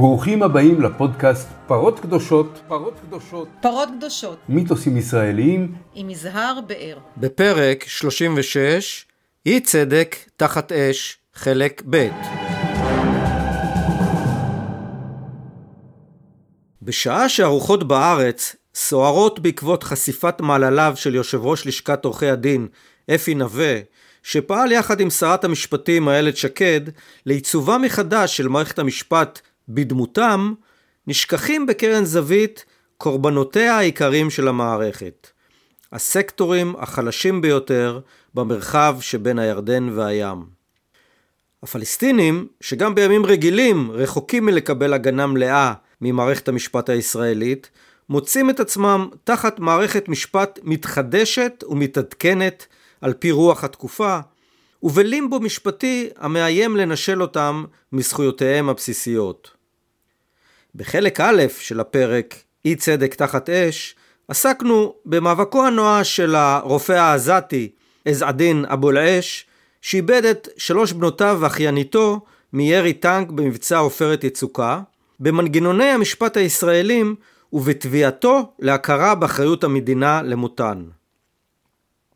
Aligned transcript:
ברוכים 0.00 0.42
הבאים 0.42 0.80
לפודקאסט 0.80 1.48
פרות 1.66 2.00
קדושות, 2.00 2.60
פרות 2.68 3.00
קדושות, 3.00 3.48
פרות 3.62 3.88
קדושות, 3.98 4.38
מיתוסים 4.48 4.96
ישראליים, 4.96 5.74
עם 5.94 6.10
יזהר 6.10 6.58
באר. 6.66 6.98
בפרק 7.16 7.84
36, 7.86 9.06
אי 9.46 9.60
צדק 9.60 10.16
תחת 10.36 10.72
אש, 10.72 11.18
חלק 11.34 11.82
ב'. 11.90 12.08
בשעה 16.82 17.28
שהרוחות 17.28 17.88
בארץ 17.88 18.56
סוערות 18.74 19.40
בעקבות 19.40 19.82
חשיפת 19.82 20.40
מעלליו 20.40 20.92
של 20.96 21.14
יושב 21.14 21.40
ראש 21.42 21.66
לשכת 21.66 22.04
עורכי 22.04 22.28
הדין 22.28 22.68
אפי 23.14 23.34
נווה, 23.34 23.78
שפעל 24.22 24.72
יחד 24.72 25.00
עם 25.00 25.10
שרת 25.10 25.44
המשפטים 25.44 26.08
איילת 26.08 26.36
שקד 26.36 26.80
לעיצובה 27.26 27.78
מחדש 27.78 28.36
של 28.36 28.48
מערכת 28.48 28.78
המשפט 28.78 29.40
בדמותם, 29.74 30.54
נשכחים 31.06 31.66
בקרן 31.66 32.04
זווית 32.04 32.64
קורבנותיה 32.98 33.78
העיקריים 33.78 34.30
של 34.30 34.48
המערכת. 34.48 35.28
הסקטורים 35.92 36.74
החלשים 36.78 37.40
ביותר 37.40 38.00
במרחב 38.34 38.96
שבין 39.00 39.38
הירדן 39.38 39.88
והים. 39.94 40.44
הפלסטינים, 41.62 42.48
שגם 42.60 42.94
בימים 42.94 43.26
רגילים 43.26 43.90
רחוקים 43.90 44.46
מלקבל 44.46 44.92
הגנה 44.92 45.26
מלאה 45.26 45.72
ממערכת 46.00 46.48
המשפט 46.48 46.90
הישראלית, 46.90 47.70
מוצאים 48.08 48.50
את 48.50 48.60
עצמם 48.60 49.08
תחת 49.24 49.58
מערכת 49.58 50.08
משפט 50.08 50.58
מתחדשת 50.62 51.64
ומתעדכנת 51.68 52.66
על 53.00 53.12
פי 53.12 53.30
רוח 53.30 53.64
התקופה, 53.64 54.18
ובלימבו 54.82 55.40
משפטי 55.40 56.08
המאיים 56.16 56.76
לנשל 56.76 57.22
אותם 57.22 57.64
מזכויותיהם 57.92 58.68
הבסיסיות. 58.68 59.59
בחלק 60.74 61.20
א' 61.20 61.42
של 61.58 61.80
הפרק 61.80 62.34
אי 62.64 62.76
צדק 62.76 63.14
תחת 63.14 63.50
אש, 63.50 63.94
עסקנו 64.28 64.94
במאבקו 65.04 65.66
הנואש 65.66 66.16
של 66.16 66.34
הרופא 66.34 66.92
העזתי 66.92 67.70
עז-א-דין 68.04 68.64
אבו 68.64 68.90
אל-עש, 68.90 69.46
שאיבד 69.80 70.24
את 70.24 70.48
שלוש 70.56 70.92
בנותיו 70.92 71.38
ואחייניתו 71.40 72.20
מירי 72.52 72.92
טנק 72.92 73.30
במבצע 73.30 73.78
עופרת 73.78 74.24
יצוקה, 74.24 74.80
במנגנוני 75.20 75.84
המשפט 75.84 76.36
הישראלים 76.36 77.14
ובתביעתו 77.52 78.52
להכרה 78.58 79.14
באחריות 79.14 79.64
המדינה 79.64 80.22
למותן. 80.22 80.84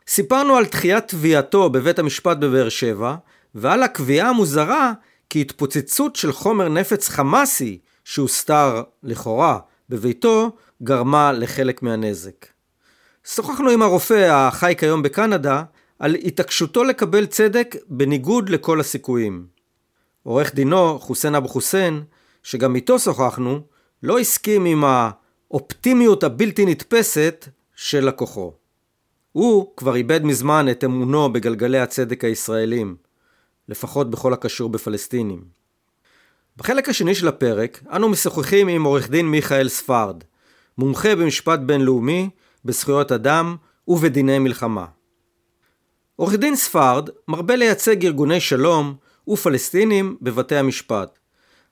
סיפרנו 0.09 0.57
על 0.57 0.65
דחיית 0.65 1.09
תביעתו 1.09 1.71
בבית 1.71 1.99
המשפט 1.99 2.37
בבאר 2.37 2.69
שבע, 2.69 3.15
ועל 3.55 3.83
הקביעה 3.83 4.29
המוזרה 4.29 4.93
כי 5.31 5.41
התפוצצות 5.41 6.17
של 6.17 6.33
חומר 6.33 6.69
נפץ 6.69 7.09
חמאסי 7.09 7.79
שהוסתר 8.05 8.83
לכאורה 9.03 9.59
בביתו 9.89 10.51
גרמה 10.83 11.33
לחלק 11.33 11.83
מהנזק. 11.83 12.47
שוחחנו 13.25 13.71
עם 13.71 13.83
הרופא 13.83 14.31
החי 14.31 14.75
כיום 14.79 15.03
בקנדה 15.03 15.63
על 15.99 16.15
התעקשותו 16.15 16.85
לקבל 16.85 17.27
צדק 17.27 17.77
בניגוד 17.89 18.49
לכל 18.49 18.81
הסיכויים. 18.81 19.47
עורך 20.23 20.55
דינו, 20.55 20.99
חוסיין 20.99 21.35
אבו 21.35 21.49
חוסיין, 21.49 22.03
שגם 22.43 22.77
איתו 22.77 22.99
שוחחנו, 22.99 23.61
לא 24.03 24.19
הסכים 24.19 24.65
עם 24.65 24.85
האופטימיות 24.85 26.25
הבלתי 26.25 26.67
נתפסת 26.67 27.49
של 27.77 28.09
לקוחו. 28.09 28.53
הוא 29.33 29.73
כבר 29.77 29.97
איבד 29.97 30.25
מזמן 30.25 30.67
את 30.71 30.85
אמונו 30.85 31.33
בגלגלי 31.33 31.79
הצדק 31.79 32.25
הישראלים, 32.25 32.97
לפחות 33.69 34.11
בכל 34.11 34.33
הקשור 34.33 34.69
בפלסטינים. 34.69 35.45
בחלק 36.57 36.89
השני 36.89 37.15
של 37.15 37.29
הפרק 37.29 37.83
אנו 37.93 38.09
משוחחים 38.09 38.69
עם 38.69 38.85
עורך 38.85 39.11
דין 39.11 39.27
מיכאל 39.27 39.69
ספרד, 39.69 40.25
מומחה 40.79 41.17
במשפט 41.17 41.59
בינלאומי, 41.61 42.31
בזכויות 42.65 43.13
אדם 43.13 43.57
ובדיני 43.89 44.39
מלחמה. 44.39 44.87
עורך 46.17 46.35
דין 46.35 46.57
ספרד 46.57 47.09
מרבה 47.29 47.57
לייצג 47.57 48.05
ארגוני 48.05 48.41
שלום 48.41 48.95
ופלסטינים 49.29 50.17
בבתי 50.23 50.57
המשפט. 50.57 51.19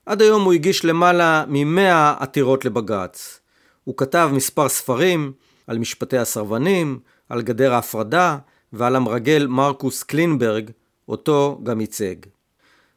עד 0.05 0.21
היום 0.21 0.43
הוא 0.43 0.53
הגיש 0.53 0.85
למעלה 0.85 1.45
מ-100 1.47 2.23
עתירות 2.23 2.65
לבג"ץ. 2.65 3.39
הוא 3.83 3.97
כתב 3.97 4.29
מספר 4.33 4.69
ספרים 4.69 5.33
על 5.67 5.77
משפטי 5.77 6.17
הסרבנים, 6.17 6.99
על 7.29 7.41
גדר 7.41 7.73
ההפרדה 7.73 8.37
ועל 8.73 8.95
המרגל 8.95 9.47
מרקוס 9.47 10.03
קלינברג, 10.03 10.71
אותו 11.09 11.59
גם 11.63 11.81
ייצג. 11.81 12.15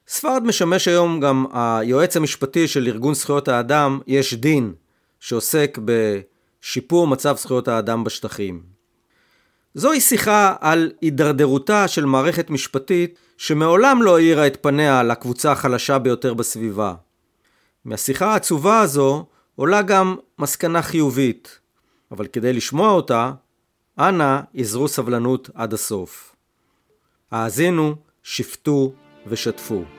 ספרד 0.08 0.42
משמש 0.44 0.88
היום 0.88 1.20
גם 1.20 1.46
היועץ 1.52 2.16
המשפטי 2.16 2.68
של 2.68 2.86
ארגון 2.86 3.14
זכויות 3.14 3.48
האדם 3.48 4.00
יש 4.06 4.34
דין, 4.34 4.74
שעוסק 5.20 5.78
בשיפור 5.84 7.06
מצב 7.06 7.36
זכויות 7.36 7.68
האדם 7.68 8.04
בשטחים. 8.04 8.62
זוהי 9.74 10.00
שיחה 10.00 10.54
על 10.60 10.92
הידרדרותה 11.00 11.88
של 11.88 12.04
מערכת 12.04 12.50
משפטית 12.50 13.18
שמעולם 13.36 14.02
לא 14.02 14.16
האירה 14.16 14.46
את 14.46 14.58
פניה 14.62 15.02
לקבוצה 15.02 15.52
החלשה 15.52 15.98
ביותר 15.98 16.34
בסביבה. 16.34 16.94
מהשיחה 17.84 18.32
העצובה 18.32 18.80
הזו 18.80 19.26
עולה 19.56 19.82
גם 19.82 20.16
מסקנה 20.38 20.82
חיובית, 20.82 21.58
אבל 22.12 22.26
כדי 22.26 22.52
לשמוע 22.52 22.90
אותה, 22.90 23.32
אנא 23.98 24.40
יזרו 24.54 24.88
סבלנות 24.88 25.50
עד 25.54 25.74
הסוף. 25.74 26.36
האזינו, 27.30 27.94
שפטו 28.22 28.92
ושתפו. 29.26 29.95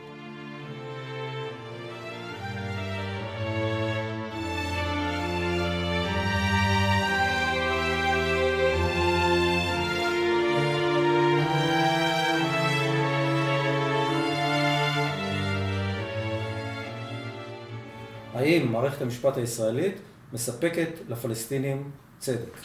האם 18.48 18.72
מערכת 18.72 19.02
המשפט 19.02 19.38
הישראלית 19.38 19.94
מספקת 20.34 20.90
לפלסטינים 21.10 21.84
צדק? 22.20 22.58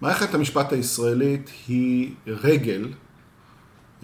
מערכת 0.00 0.34
המשפט 0.34 0.72
הישראלית 0.72 1.50
היא 1.68 2.14
רגל, 2.26 2.88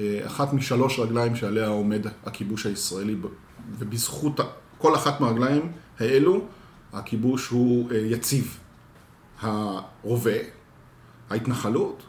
אה, 0.01 0.21
אחת 0.27 0.53
משלוש 0.53 0.99
רגליים 0.99 1.37
שעליה 1.37 1.67
עומד 1.69 2.07
הכיבוש 2.27 2.67
הישראלי, 2.67 3.17
ובזכות 3.79 4.41
כל 4.79 4.95
אחת 4.95 5.21
מהרגליים 5.21 5.73
האלו, 6.01 6.45
הכיבוש 6.93 7.49
הוא 7.49 7.91
אה, 7.91 7.97
יציב. 7.97 8.59
הרובה, 9.41 10.39
ההתנחלות 11.31 12.03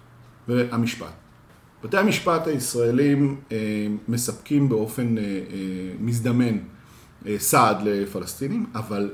והמשפט. 0.47 1.13
בתי 1.84 1.97
המשפט 1.97 2.47
הישראלים 2.47 3.41
אה, 3.52 3.57
מספקים 4.07 4.69
באופן 4.69 5.16
מזדמן 6.00 6.57
סעד 7.38 7.78
לפלסטינים, 7.81 8.66
אבל 8.75 9.11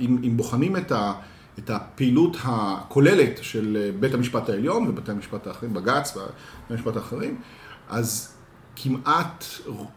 אם 0.00 0.32
בוחנים 0.36 0.76
את 0.76 0.92
ה... 0.92 1.12
את 1.58 1.70
הפעילות 1.70 2.36
הכוללת 2.42 3.38
של 3.42 3.90
בית 4.00 4.14
המשפט 4.14 4.48
העליון 4.48 4.88
ובתי 4.88 5.10
המשפט 5.10 5.46
האחרים, 5.46 5.74
בג"ץ 5.74 6.16
ובתי 6.16 6.32
המשפט 6.70 6.96
האחרים, 6.96 7.40
אז 7.88 8.34
כמעט, 8.76 9.44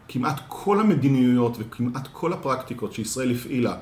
כמעט 0.08 0.40
כל 0.48 0.80
המדיניויות 0.80 1.56
וכמעט 1.58 2.08
כל 2.12 2.32
הפרקטיקות 2.32 2.92
שישראל 2.92 3.30
הפעילה 3.30 3.76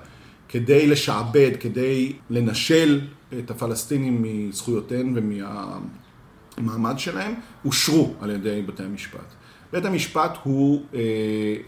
כדי 0.48 0.86
לשעבד, 0.86 1.50
כדי 1.60 2.12
לנשל 2.30 3.00
את 3.38 3.50
הפלסטינים 3.50 4.22
מזכויותיהם 4.22 5.14
ומהמעמד 5.16 6.98
שלהם, 6.98 7.34
אושרו 7.64 8.14
על 8.20 8.30
ידי 8.30 8.62
בתי 8.66 8.82
המשפט. 8.82 9.34
בית 9.72 9.84
המשפט 9.84 10.38
הוא 10.42 10.82
אה, 10.94 11.00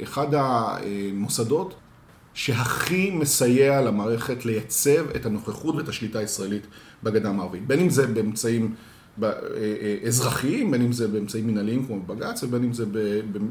אחד 0.02 0.26
המוסדות 0.32 1.74
שהכי 2.34 3.10
מסייע 3.10 3.80
למערכת 3.80 4.44
לייצב 4.44 5.10
את 5.16 5.26
הנוכחות 5.26 5.74
ואת 5.74 5.88
השליטה 5.88 6.18
הישראלית 6.18 6.66
בגדה 7.02 7.28
המערבית. 7.28 7.66
בין 7.66 7.80
אם 7.80 7.90
זה 7.90 8.06
באמצעים 8.06 8.74
אה, 9.22 9.28
אה, 9.28 9.96
אזרחיים, 10.06 10.70
בין 10.70 10.82
אם 10.82 10.92
זה 10.92 11.08
באמצעים 11.08 11.46
מנהליים 11.46 11.86
כמו 11.86 12.00
בג"ץ, 12.00 12.42
ובין 12.42 12.64
אם 12.64 12.72
זה 12.72 12.84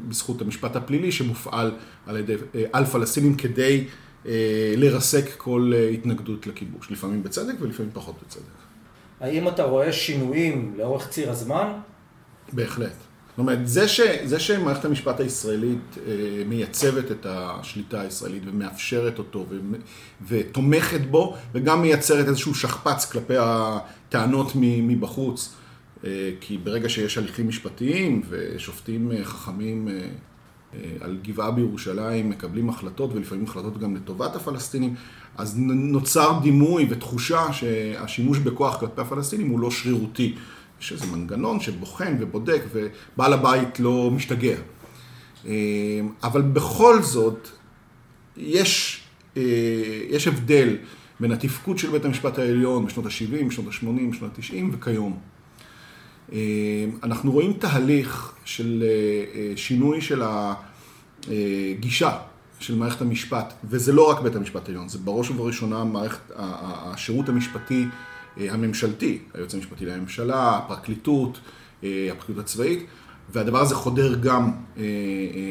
בזכות 0.08 0.42
המשפט 0.42 0.76
הפלילי 0.76 1.12
שמופעל 1.12 1.72
על 2.06 2.16
ידי, 2.16 2.34
על 2.72 2.84
פלסטינים 2.84 3.34
כדי 3.34 3.84
לרסק 4.76 5.24
כל 5.36 5.72
התנגדות 5.94 6.46
לכיבוש, 6.46 6.90
לפעמים 6.90 7.22
בצדק 7.22 7.54
ולפעמים 7.60 7.92
פחות 7.94 8.14
בצדק. 8.26 8.42
האם 9.20 9.48
אתה 9.48 9.62
רואה 9.62 9.92
שינויים 9.92 10.74
לאורך 10.76 11.08
ציר 11.08 11.30
הזמן? 11.30 11.72
בהחלט. 12.52 13.09
אומרת, 13.40 13.68
זה, 13.68 13.88
ש, 13.88 14.00
זה 14.24 14.40
שמערכת 14.40 14.84
המשפט 14.84 15.20
הישראלית 15.20 15.98
אה, 16.06 16.12
מייצבת 16.46 17.10
את 17.10 17.26
השליטה 17.28 18.00
הישראלית 18.00 18.42
ומאפשרת 18.46 19.18
אותו 19.18 19.46
ו, 19.50 19.58
ותומכת 20.28 21.00
בו, 21.00 21.36
וגם 21.54 21.82
מייצרת 21.82 22.28
איזשהו 22.28 22.54
שכפ"ץ 22.54 23.12
כלפי 23.12 23.34
הטענות 23.38 24.52
מבחוץ, 24.56 25.54
אה, 26.04 26.30
כי 26.40 26.58
ברגע 26.58 26.88
שיש 26.88 27.18
הליכים 27.18 27.48
משפטיים 27.48 28.22
ושופטים 28.28 29.12
אה, 29.12 29.24
חכמים 29.24 29.88
על 31.00 31.18
גבעה 31.22 31.50
בירושלים 31.50 32.30
מקבלים 32.30 32.68
החלטות, 32.68 33.10
ולפעמים 33.14 33.44
החלטות 33.44 33.78
גם 33.78 33.96
לטובת 33.96 34.36
הפלסטינים, 34.36 34.94
אז 35.36 35.54
נוצר 35.58 36.38
דימוי 36.42 36.86
ותחושה 36.90 37.52
שהשימוש 37.52 38.38
בכוח 38.38 38.80
כלפי 38.80 39.00
הפלסטינים 39.00 39.48
הוא 39.48 39.60
לא 39.60 39.70
שרירותי. 39.70 40.34
יש 40.80 40.92
איזה 40.92 41.06
מנגנון 41.06 41.60
שבוחן 41.60 42.16
ובודק, 42.20 42.62
ובעל 42.72 43.32
הבית 43.32 43.80
לא 43.80 44.10
משתגע. 44.10 44.56
אבל 46.22 46.42
בכל 46.42 47.02
זאת, 47.02 47.48
יש, 48.36 49.02
יש 50.10 50.28
הבדל 50.28 50.76
בין 51.20 51.32
התפקוד 51.32 51.78
של 51.78 51.90
בית 51.90 52.04
המשפט 52.04 52.38
העליון 52.38 52.86
בשנות 52.86 53.06
ה-70, 53.06 53.44
בשנות 53.44 53.66
ה-80, 53.66 54.10
בשנות 54.12 54.38
ה-90 54.38 54.64
וכיום. 54.72 55.18
אנחנו 57.02 57.32
רואים 57.32 57.52
תהליך 57.52 58.32
של 58.44 58.84
שינוי 59.56 60.00
של 60.00 60.22
הגישה 61.26 62.18
של 62.60 62.76
מערכת 62.76 63.00
המשפט, 63.00 63.54
וזה 63.64 63.92
לא 63.92 64.10
רק 64.10 64.20
בית 64.20 64.36
המשפט 64.36 64.68
העליון, 64.68 64.88
זה 64.88 64.98
בראש 64.98 65.30
ובראשונה 65.30 65.84
מערכת, 65.84 66.20
השירות 66.36 67.28
המשפטי 67.28 67.86
הממשלתי, 68.36 69.18
היועץ 69.34 69.54
המשפטי 69.54 69.86
לממשלה, 69.86 70.56
הפרקליטות, 70.58 71.40
הפרקליטות 71.82 72.44
הצבאית, 72.44 72.86
והדבר 73.32 73.60
הזה 73.60 73.74
חודר 73.74 74.14
גם 74.14 74.52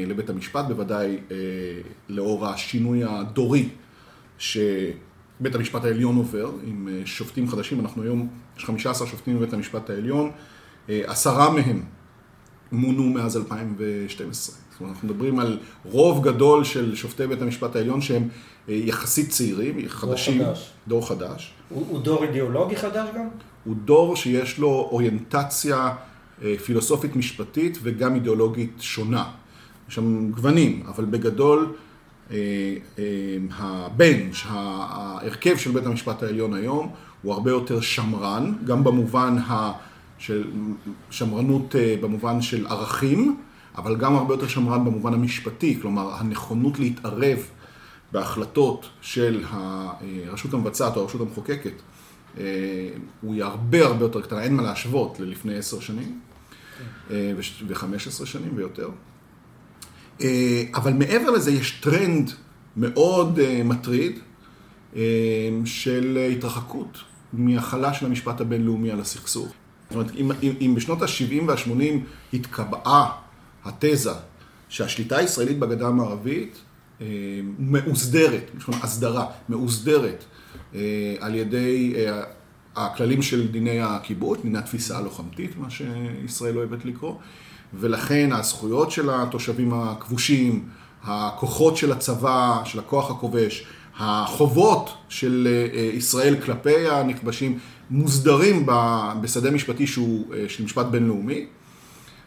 לבית 0.07 0.29
המשפט, 0.29 0.65
בוודאי 0.67 1.17
לאור 2.09 2.47
השינוי 2.47 3.03
הדורי 3.03 3.69
שבית 4.37 5.55
המשפט 5.55 5.83
העליון 5.83 6.15
עובר, 6.15 6.51
עם 6.63 6.89
שופטים 7.05 7.49
חדשים, 7.49 7.79
אנחנו 7.79 8.03
היום, 8.03 8.27
יש 8.57 8.65
15 8.65 9.07
שופטים 9.07 9.37
בבית 9.37 9.53
המשפט 9.53 9.89
העליון, 9.89 10.31
עשרה 10.87 11.49
מהם 11.49 11.83
מונו 12.71 13.03
מאז 13.03 13.37
2012. 13.37 14.68
זאת 14.79 14.83
אומרת, 14.83 14.95
אנחנו 14.95 15.07
מדברים 15.07 15.39
על 15.39 15.57
רוב 15.85 16.23
גדול 16.27 16.63
של 16.63 16.95
שופטי 16.95 17.27
בית 17.27 17.41
המשפט 17.41 17.75
העליון 17.75 18.01
שהם 18.01 18.27
יחסית 18.67 19.29
צעירים, 19.29 19.77
חדשים. 19.87 20.37
דור 20.37 20.47
חדש. 20.47 20.71
דור 20.87 21.07
חדש. 21.07 21.53
הוא, 21.69 21.85
הוא 21.89 21.99
דור 21.99 22.23
אידיאולוגי 22.23 22.75
חדש 22.75 23.09
גם? 23.15 23.27
הוא 23.63 23.75
דור 23.85 24.15
שיש 24.15 24.59
לו 24.59 24.69
אוריינטציה 24.91 25.95
פילוסופית 26.65 27.15
משפטית 27.15 27.77
וגם 27.81 28.15
אידיאולוגית 28.15 28.73
שונה. 28.79 29.25
יש 29.89 29.95
שם 29.95 30.31
גוונים, 30.31 30.83
אבל 30.87 31.05
בגדול 31.05 31.73
הבנץ', 33.57 34.35
ההרכב 34.49 35.57
של 35.57 35.71
בית 35.71 35.85
המשפט 35.85 36.23
העליון 36.23 36.53
היום 36.53 36.91
הוא 37.21 37.33
הרבה 37.33 37.51
יותר 37.51 37.81
שמרן, 37.81 38.53
גם 38.65 38.83
במובן 38.83 39.37
של 40.17 40.43
שמרנות 41.09 41.75
במובן 42.01 42.41
של 42.41 42.67
ערכים, 42.67 43.37
אבל 43.79 43.95
גם 43.95 44.15
הרבה 44.15 44.33
יותר 44.33 44.47
שמרן 44.47 44.85
במובן 44.85 45.13
המשפטי, 45.13 45.79
כלומר 45.81 46.13
הנכונות 46.13 46.79
להתערב 46.79 47.37
בהחלטות 48.11 48.89
של 49.01 49.43
הרשות 49.49 50.53
המבצעת 50.53 50.97
או 50.97 51.01
הרשות 51.01 51.21
המחוקקת, 51.21 51.73
הוא 53.21 53.35
הרבה 53.43 53.85
הרבה 53.85 54.05
יותר 54.05 54.21
קטנה, 54.21 54.41
אין 54.43 54.55
מה 54.55 54.63
להשוות 54.63 55.19
ללפני 55.19 55.57
עשר 55.57 55.79
שנים 55.79 56.19
וחמש 57.67 58.07
עשרה 58.07 58.25
שנים 58.27 58.51
ויותר. 58.55 58.89
אבל 60.75 60.93
מעבר 60.93 61.29
לזה 61.29 61.51
יש 61.51 61.71
טרנד 61.71 62.31
מאוד 62.77 63.39
מטריד 63.65 64.19
של 65.65 66.27
התרחקות 66.37 66.97
מהחלה 67.33 67.93
של 67.93 68.05
המשפט 68.05 68.41
הבינלאומי 68.41 68.91
על 68.91 68.99
הסכסוך. 68.99 69.47
זאת 69.89 69.95
אומרת, 69.95 70.15
אם, 70.15 70.31
אם 70.61 70.75
בשנות 70.75 71.01
ה-70 71.01 71.43
וה-80 71.47 71.81
התקבעה 72.33 73.11
התזה 73.65 74.11
שהשליטה 74.69 75.17
הישראלית 75.17 75.59
בגדה 75.59 75.87
המערבית 75.87 76.57
מאוסדרת, 77.59 78.51
הסדרה, 78.83 79.25
מאוסדרת 79.49 80.23
על 81.19 81.35
ידי 81.35 81.95
הכללים 82.75 83.21
של 83.21 83.47
דיני 83.47 83.81
הכיבוש, 83.81 84.37
דיני 84.43 84.57
התפיסה 84.57 84.97
הלוחמתית, 84.97 85.57
מה 85.57 85.69
שישראל 85.69 86.57
אוהבת 86.57 86.85
לקרוא, 86.85 87.15
ולכן 87.73 88.29
הזכויות 88.31 88.91
של 88.91 89.09
התושבים 89.09 89.73
הכבושים, 89.73 90.65
הכוחות 91.03 91.77
של 91.77 91.91
הצבא, 91.91 92.61
של 92.65 92.79
הכוח 92.79 93.11
הכובש, 93.11 93.65
החובות 93.97 94.89
של 95.09 95.47
ישראל 95.93 96.41
כלפי 96.41 96.89
הנכבשים, 96.89 97.59
מוסדרים 97.89 98.65
בשדה 99.21 99.51
משפטי 99.51 99.87
שהוא 99.87 100.25
של 100.47 100.63
משפט 100.63 100.85
בינלאומי. 100.85 101.45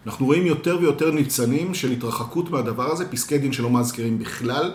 אנחנו 0.07 0.27
רואים 0.27 0.47
יותר 0.47 0.79
ויותר 0.81 1.11
ניצנים 1.11 1.75
של 1.75 1.91
התרחקות 1.91 2.51
מהדבר 2.51 2.91
הזה, 2.91 3.09
פסקי 3.09 3.39
דין 3.39 3.53
שלא 3.53 3.71
מזכירים 3.71 4.19
בכלל 4.19 4.73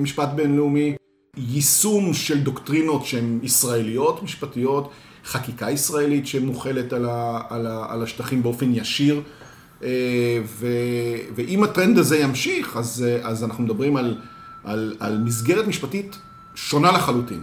משפט 0.00 0.28
בינלאומי, 0.34 0.96
יישום 1.36 2.14
של 2.14 2.40
דוקטרינות 2.40 3.04
שהן 3.04 3.38
ישראליות, 3.42 4.22
משפטיות, 4.22 4.90
חקיקה 5.24 5.70
ישראלית 5.70 6.26
שמוכלת 6.26 6.92
על, 6.92 7.06
על, 7.48 7.66
על 7.88 8.02
השטחים 8.02 8.42
באופן 8.42 8.74
ישיר, 8.74 9.20
ו, 10.44 10.66
ואם 11.34 11.64
הטרנד 11.64 11.98
הזה 11.98 12.18
ימשיך, 12.18 12.76
אז, 12.76 13.04
אז 13.22 13.44
אנחנו 13.44 13.64
מדברים 13.64 13.96
על, 13.96 14.18
על, 14.64 14.96
על 15.00 15.18
מסגרת 15.18 15.66
משפטית 15.66 16.16
שונה 16.54 16.92
לחלוטין. 16.92 17.42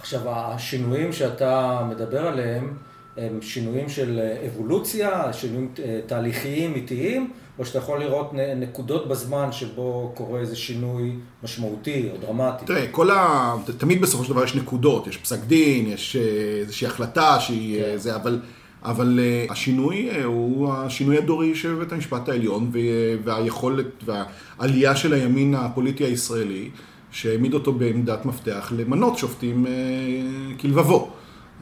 עכשיו, 0.00 0.20
השינויים 0.26 1.12
שאתה 1.12 1.80
מדבר 1.90 2.26
עליהם, 2.26 2.74
הם 3.20 3.42
שינויים 3.42 3.88
של 3.88 4.20
אבולוציה, 4.46 5.32
שינויים 5.32 5.68
תהליכיים, 6.06 6.74
איטיים, 6.74 7.30
או 7.58 7.64
שאתה 7.64 7.78
יכול 7.78 8.00
לראות 8.00 8.30
נקודות 8.56 9.08
בזמן 9.08 9.52
שבו 9.52 10.12
קורה 10.14 10.40
איזה 10.40 10.56
שינוי 10.56 11.12
משמעותי 11.42 12.08
או 12.12 12.16
דרמטי? 12.26 12.64
תראה, 12.64 12.86
כל 12.90 13.10
ה... 13.10 13.54
תמיד 13.78 14.00
בסופו 14.00 14.24
של 14.24 14.32
דבר 14.32 14.44
יש 14.44 14.54
נקודות, 14.54 15.06
יש 15.06 15.16
פסק 15.16 15.38
דין, 15.46 15.86
יש 15.86 16.16
איזושהי 16.60 16.86
החלטה 16.86 17.40
שהיא 17.40 17.82
כן. 17.82 17.96
זה, 17.96 18.16
אבל, 18.16 18.40
אבל 18.82 19.20
השינוי 19.50 20.22
הוא 20.24 20.72
השינוי 20.72 21.18
הדורי 21.18 21.54
של 21.54 21.74
בית 21.74 21.92
המשפט 21.92 22.28
העליון, 22.28 22.70
והיכולת 23.24 24.04
והעלייה 24.04 24.96
של 24.96 25.12
הימין 25.12 25.54
הפוליטי 25.54 26.04
הישראלי, 26.04 26.70
שהעמיד 27.10 27.54
אותו 27.54 27.72
בעמדת 27.72 28.26
מפתח 28.26 28.72
למנות 28.76 29.18
שופטים 29.18 29.66
כלבבו. 30.60 31.10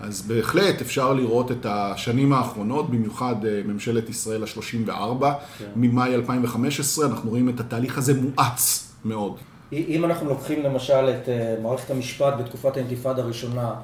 אז 0.00 0.22
בהחלט 0.22 0.80
אפשר 0.80 1.12
לראות 1.12 1.50
את 1.50 1.66
השנים 1.68 2.32
האחרונות, 2.32 2.90
במיוחד 2.90 3.34
ממשלת 3.64 4.08
ישראל 4.08 4.42
ה-34, 4.42 5.24
כן. 5.58 5.64
ממאי 5.76 6.14
2015, 6.14 7.06
אנחנו 7.06 7.30
רואים 7.30 7.48
את 7.48 7.60
התהליך 7.60 7.98
הזה 7.98 8.14
מואץ 8.20 8.92
מאוד. 9.04 9.36
אם 9.72 10.04
אנחנו 10.04 10.28
לוקחים 10.28 10.62
למשל 10.62 11.10
את 11.10 11.28
מערכת 11.62 11.90
המשפט 11.90 12.34
בתקופת 12.38 12.76
האינתיפאדה 12.76 13.22
הראשונה, 13.22 13.74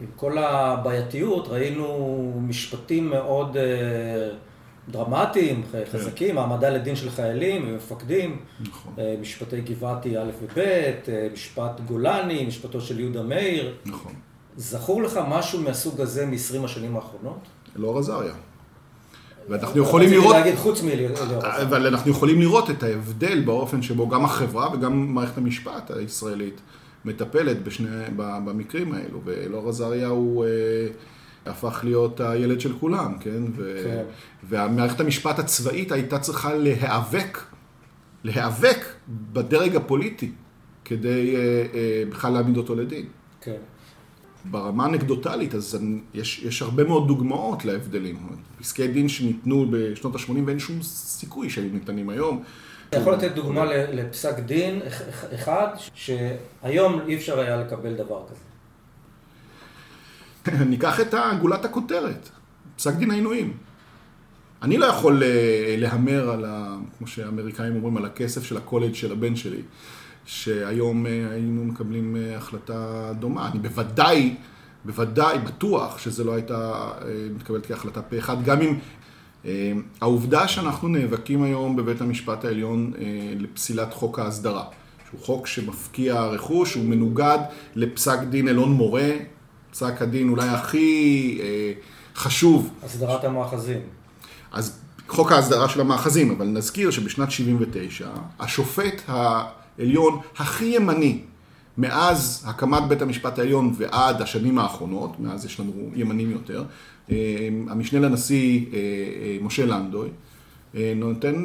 עם 0.00 0.06
כל 0.16 0.38
הבעייתיות, 0.38 1.48
ראינו 1.48 2.32
משפטים 2.48 3.10
מאוד 3.10 3.56
דרמטיים, 4.88 5.62
כן. 5.72 5.82
חזקים, 5.92 6.38
העמדה 6.38 6.70
לדין 6.70 6.96
של 6.96 7.10
חיילים 7.10 7.64
ומפקדים, 7.68 8.40
נכון. 8.60 8.94
משפטי 9.20 9.60
גבעתי 9.60 10.18
א' 10.18 10.30
וב', 10.42 10.62
משפט 11.32 11.80
גולני, 11.86 12.46
משפטו 12.46 12.80
של 12.80 13.00
יהודה 13.00 13.22
מאיר. 13.22 13.74
נכון. 13.86 14.12
זכור 14.60 15.02
לך 15.02 15.20
משהו 15.28 15.60
מהסוג 15.60 16.00
הזה 16.00 16.26
מ-20 16.26 16.64
השנים 16.64 16.96
האחרונות? 16.96 17.38
אלאור 17.78 17.98
עזריה. 17.98 18.32
ואנחנו 19.48 19.82
יכולים 19.82 20.10
לראות... 20.10 20.36
להגיד 20.36 20.54
חוץ 20.54 20.82
מאלאור 20.82 21.12
עזריה. 21.12 21.62
אבל 21.62 21.86
אנחנו 21.86 22.10
יכולים 22.10 22.40
לראות 22.40 22.70
את 22.70 22.82
ההבדל 22.82 23.40
באופן 23.40 23.82
שבו 23.82 24.08
גם 24.08 24.24
החברה 24.24 24.74
וגם 24.74 25.14
מערכת 25.14 25.38
המשפט 25.38 25.90
הישראלית 25.90 26.60
מטפלת 27.04 27.62
בשני, 27.62 27.88
במקרים 28.16 28.92
האלו. 28.92 29.20
ואלאור 29.24 29.68
עזריה 29.68 30.06
הוא 30.06 30.44
הפך 31.46 31.80
להיות 31.84 32.20
הילד 32.20 32.60
של 32.60 32.72
כולם, 32.80 33.14
כן? 33.20 33.42
ו... 33.56 33.80
כן. 33.84 34.02
והמערכת 34.48 35.00
המשפט 35.00 35.38
הצבאית 35.38 35.92
הייתה 35.92 36.18
צריכה 36.18 36.54
להיאבק, 36.54 37.38
להיאבק 38.24 38.84
בדרג 39.08 39.76
הפוליטי 39.76 40.32
כדי 40.84 41.36
בכלל 42.10 42.32
להעמיד 42.32 42.56
אותו 42.56 42.74
לדין. 42.74 43.06
כן. 43.40 43.56
ברמה 44.44 44.86
אנקדוטלית, 44.86 45.54
אז 45.54 45.78
יש, 46.14 46.38
יש 46.38 46.62
הרבה 46.62 46.84
מאוד 46.84 47.08
דוגמאות 47.08 47.64
להבדלים. 47.64 48.16
פסקי 48.60 48.88
דין 48.88 49.08
שניתנו 49.08 49.66
בשנות 49.70 50.14
ה-80 50.14 50.32
ואין 50.46 50.58
שום 50.58 50.82
סיכוי 50.82 51.50
שהיו 51.50 51.72
ניתנים 51.72 52.10
היום. 52.10 52.42
אתה 52.88 52.98
יכול 52.98 53.12
לתת 53.12 53.32
דוגמה 53.34 53.64
לפסק 53.74 54.38
דין 54.38 54.80
אחד, 55.34 55.68
שהיום 55.94 57.00
אי 57.06 57.16
אפשר 57.16 57.40
היה 57.40 57.56
לקבל 57.56 57.94
דבר 57.94 58.22
כזה. 58.30 58.40
ניקח 60.70 61.00
את 61.00 61.14
גולת 61.40 61.64
הכותרת, 61.64 62.28
פסק 62.76 62.94
דין 62.94 63.10
העינויים. 63.10 63.56
אני 64.62 64.78
לא 64.78 64.86
יכול 64.86 65.22
להמר 65.78 66.30
על, 66.30 66.44
ה, 66.44 66.76
כמו 66.98 67.06
שהאמריקאים 67.06 67.76
אומרים, 67.76 67.96
על 67.96 68.04
הכסף 68.04 68.44
של 68.44 68.56
הקולג' 68.56 68.94
של 68.94 69.12
הבן 69.12 69.36
שלי. 69.36 69.62
שהיום 70.30 71.06
היינו 71.06 71.64
מקבלים 71.64 72.16
החלטה 72.36 73.12
דומה. 73.18 73.48
אני 73.48 73.58
בוודאי, 73.58 74.34
בוודאי 74.84 75.38
בטוח 75.38 75.98
שזה 75.98 76.24
לא 76.24 76.34
הייתה 76.34 76.90
מתקבלת 77.34 77.66
כהחלטה 77.66 78.02
פה 78.02 78.18
אחד, 78.18 78.44
גם 78.44 78.60
אם 78.60 78.78
אה, 79.44 79.72
העובדה 80.00 80.48
שאנחנו 80.48 80.88
נאבקים 80.88 81.42
היום 81.42 81.76
בבית 81.76 82.00
המשפט 82.00 82.44
העליון 82.44 82.92
אה, 82.98 83.04
לפסילת 83.38 83.94
חוק 83.94 84.18
ההסדרה, 84.18 84.64
שהוא 85.10 85.20
חוק 85.20 85.46
שמפקיע 85.46 86.24
רכוש, 86.24 86.74
הוא 86.74 86.84
מנוגד 86.84 87.38
לפסק 87.74 88.18
דין 88.30 88.48
אלון 88.48 88.72
מורה, 88.72 89.10
פסק 89.70 90.02
הדין 90.02 90.28
אולי 90.28 90.48
הכי 90.48 91.38
אה, 91.42 91.72
חשוב. 92.14 92.70
הסדרת 92.82 93.24
המאחזים. 93.24 93.80
אז 94.52 94.78
חוק 95.08 95.32
ההסדרה 95.32 95.68
של 95.68 95.80
המאחזים, 95.80 96.30
אבל 96.30 96.46
נזכיר 96.46 96.90
שבשנת 96.90 97.30
79, 97.30 98.08
השופט 98.40 99.02
העליון 99.78 100.18
הכי 100.36 100.64
ימני 100.64 101.20
מאז 101.78 102.44
הקמת 102.46 102.82
בית 102.88 103.02
המשפט 103.02 103.38
העליון 103.38 103.72
ועד 103.76 104.22
השנים 104.22 104.58
האחרונות, 104.58 105.20
מאז 105.20 105.44
יש 105.44 105.60
לנו 105.60 105.72
ימנים 105.94 106.30
יותר, 106.30 106.64
אה, 107.10 107.48
המשנה 107.68 108.00
לנשיא 108.00 108.66
אה, 108.72 108.78
אה, 108.78 109.38
משה 109.42 109.66
לנדוי, 109.66 110.08
נותן 110.96 111.44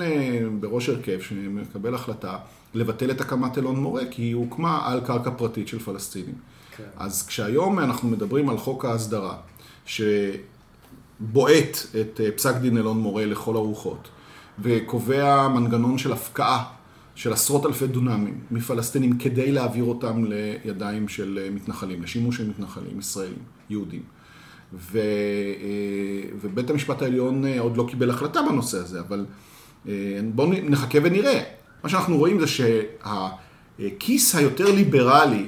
בראש 0.59 0.89
הרכב 0.89 1.21
שמקבל 1.21 1.95
החלטה 1.95 2.37
לבטל 2.73 3.11
את 3.11 3.21
הקמת 3.21 3.57
אלון 3.57 3.75
מורה, 3.79 4.03
כי 4.11 4.21
היא 4.21 4.35
הוקמה 4.35 4.81
על 4.85 5.01
קרקע 5.05 5.31
פרטית 5.31 5.67
של 5.67 5.79
פלסטינים. 5.79 6.35
כן. 6.77 6.83
אז 6.97 7.27
כשהיום 7.27 7.79
אנחנו 7.79 8.09
מדברים 8.09 8.49
על 8.49 8.57
חוק 8.57 8.85
ההסדרה, 8.85 9.35
שבועט 9.85 11.77
את 12.01 12.19
פסק 12.35 12.55
דין 12.55 12.77
אלון 12.77 12.97
מורה 12.97 13.25
לכל 13.25 13.55
הרוחות, 13.55 14.07
וקובע 14.59 15.47
מנגנון 15.47 15.97
של 15.97 16.13
הפקעה 16.13 16.63
של 17.15 17.33
עשרות 17.33 17.65
אלפי 17.65 17.87
דונמים 17.87 18.39
מפלסטינים 18.51 19.17
כדי 19.17 19.51
להעביר 19.51 19.83
אותם 19.83 20.25
לידיים 20.25 21.07
של 21.07 21.49
מתנחלים, 21.53 22.03
לשימוש 22.03 22.37
של 22.37 22.49
מתנחלים, 22.49 22.99
ישראלים, 22.99 23.39
יהודים. 23.69 24.01
ו, 24.73 24.99
אה, 24.99 26.29
ובית 26.41 26.69
המשפט 26.69 27.01
העליון 27.01 27.45
אה, 27.45 27.59
עוד 27.59 27.77
לא 27.77 27.85
קיבל 27.89 28.09
החלטה 28.09 28.39
בנושא 28.49 28.77
הזה, 28.77 28.99
אבל 28.99 29.25
אה, 29.87 29.93
בואו 30.33 30.49
נחכה 30.63 30.99
ונראה. 31.03 31.41
מה 31.83 31.89
שאנחנו 31.89 32.17
רואים 32.17 32.39
זה 32.39 32.45
שהכיס 32.47 34.35
היותר 34.35 34.71
ליברלי, 34.71 35.45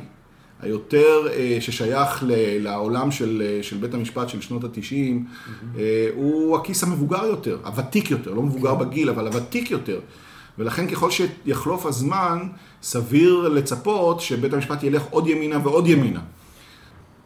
היותר 0.61 1.27
ששייך 1.59 2.23
לעולם 2.59 3.11
של, 3.11 3.59
של 3.61 3.77
בית 3.77 3.93
המשפט 3.93 4.29
של 4.29 4.41
שנות 4.41 4.63
התשעים, 4.63 5.25
mm-hmm. 5.25 5.77
הוא 6.15 6.57
הכיס 6.57 6.83
המבוגר 6.83 7.25
יותר, 7.25 7.57
הוותיק 7.65 8.11
יותר, 8.11 8.33
לא 8.33 8.43
מבוגר 8.43 8.75
כן. 8.75 8.79
בגיל, 8.79 9.09
אבל 9.09 9.27
הוותיק 9.27 9.71
יותר. 9.71 9.99
ולכן 10.57 10.87
ככל 10.87 11.09
שיחלוף 11.11 11.85
הזמן, 11.85 12.47
סביר 12.83 13.47
לצפות 13.47 14.21
שבית 14.21 14.53
המשפט 14.53 14.83
ילך 14.83 15.03
עוד 15.09 15.27
ימינה 15.27 15.59
ועוד 15.63 15.87
ימינה. 15.87 16.21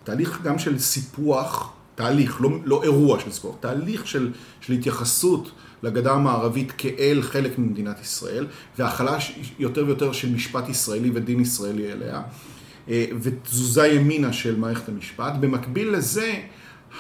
תהליך 0.04 0.42
גם 0.44 0.60
של 0.60 0.80
סיפוח, 0.80 1.74
תהליך, 1.96 2.42
לא, 2.42 2.50
לא 2.66 2.84
אירוע 2.84 3.20
של 3.20 3.32
סיפוח, 3.32 3.56
תהליך 3.60 4.08
של, 4.08 4.32
של 4.62 4.74
התייחסות 4.74 5.52
לגדה 5.84 6.14
המערבית 6.14 6.72
כאל 6.78 7.20
חלק 7.22 7.60
ממדינת 7.60 8.02
ישראל, 8.02 8.48
והחלה 8.78 9.18
יותר 9.60 9.86
ויותר 9.86 10.12
של 10.12 10.34
משפט 10.34 10.70
ישראלי 10.70 11.12
ודין 11.14 11.40
ישראלי 11.40 11.92
אליה, 11.92 12.22
אה, 12.90 13.06
ותזוזה 13.22 13.88
ימינה 13.88 14.34
של 14.34 14.60
מערכת 14.60 14.90
המשפט. 14.90 15.34
במקביל 15.40 15.92
לזה, 15.92 16.34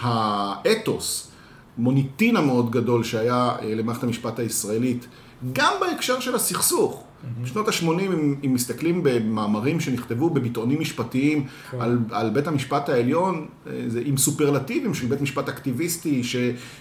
האתוס, 0.01 1.31
מוניטין 1.77 2.35
המאוד 2.37 2.71
גדול 2.71 3.03
שהיה 3.03 3.55
אה, 3.61 3.75
למערכת 3.75 4.03
המשפט 4.03 4.39
הישראלית, 4.39 5.07
גם 5.53 5.73
בהקשר 5.81 6.19
של 6.19 6.35
הסכסוך. 6.35 7.03
Mm-hmm. 7.21 7.43
בשנות 7.43 7.67
ה-80, 7.67 7.83
אם, 7.83 8.35
אם 8.45 8.53
מסתכלים 8.53 9.03
במאמרים 9.03 9.79
שנכתבו 9.79 10.29
בביטאונים 10.29 10.79
משפטיים. 10.79 11.45
כן. 11.71 11.81
על, 11.81 11.99
על 12.11 12.29
בית 12.29 12.47
המשפט 12.47 12.89
העליון, 12.89 13.47
אה, 13.67 13.71
זה 13.87 14.01
עם 14.05 14.17
סופרלטיבים 14.17 14.93
של 14.93 15.07
בית 15.07 15.21
משפט 15.21 15.49
אקטיביסטי, 15.49 16.23
ש, 16.23 16.35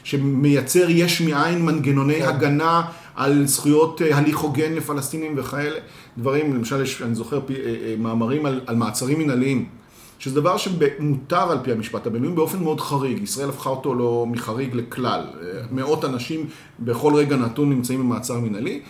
שמייצר 0.05 0.87
יש 0.89 1.21
מאין 1.21 1.65
מנגנוני. 1.65 2.21
כן. 2.21 2.29
הגנה 2.29 2.83
על 3.15 3.47
זכויות 3.47 4.03
אה, 4.03 4.17
הליך 4.17 4.39
הוגן 4.39 4.73
לפלסטינים 4.73 5.35
וכאלה 5.37 5.79
דברים, 6.19 6.55
למשל, 6.55 6.83
יש, 6.83 7.03
אני 7.03 7.15
זוכר 7.15 7.41
פי, 7.47 7.55
אה, 7.55 7.95
מאמרים 7.99 8.47
על, 8.47 8.61
על 8.67 8.77
מעצרים 8.77 9.19
מנהליים. 9.19 9.80
שזה 10.21 10.41
דבר 10.41 10.57
שמותר 10.57 11.51
על 11.51 11.59
פי 11.63 11.73
המשפט 11.73 12.07
הבינלאומי 12.07 12.37
באופן 12.37 12.63
מאוד 12.63 12.81
חריג. 12.81 13.23
ישראל 13.23 13.49
הפכה 13.49 13.71
אותו 13.71 13.95
לא 13.95 14.27
מחריג 14.29 14.75
לכלל. 14.75 15.27
מאות 15.71 16.05
אנשים 16.05 16.47
בכל 16.81 17.15
רגע 17.15 17.37
נתון 17.37 17.71
נמצאים 17.71 18.01
במעצר 18.01 18.41
מנהלי, 18.41 18.83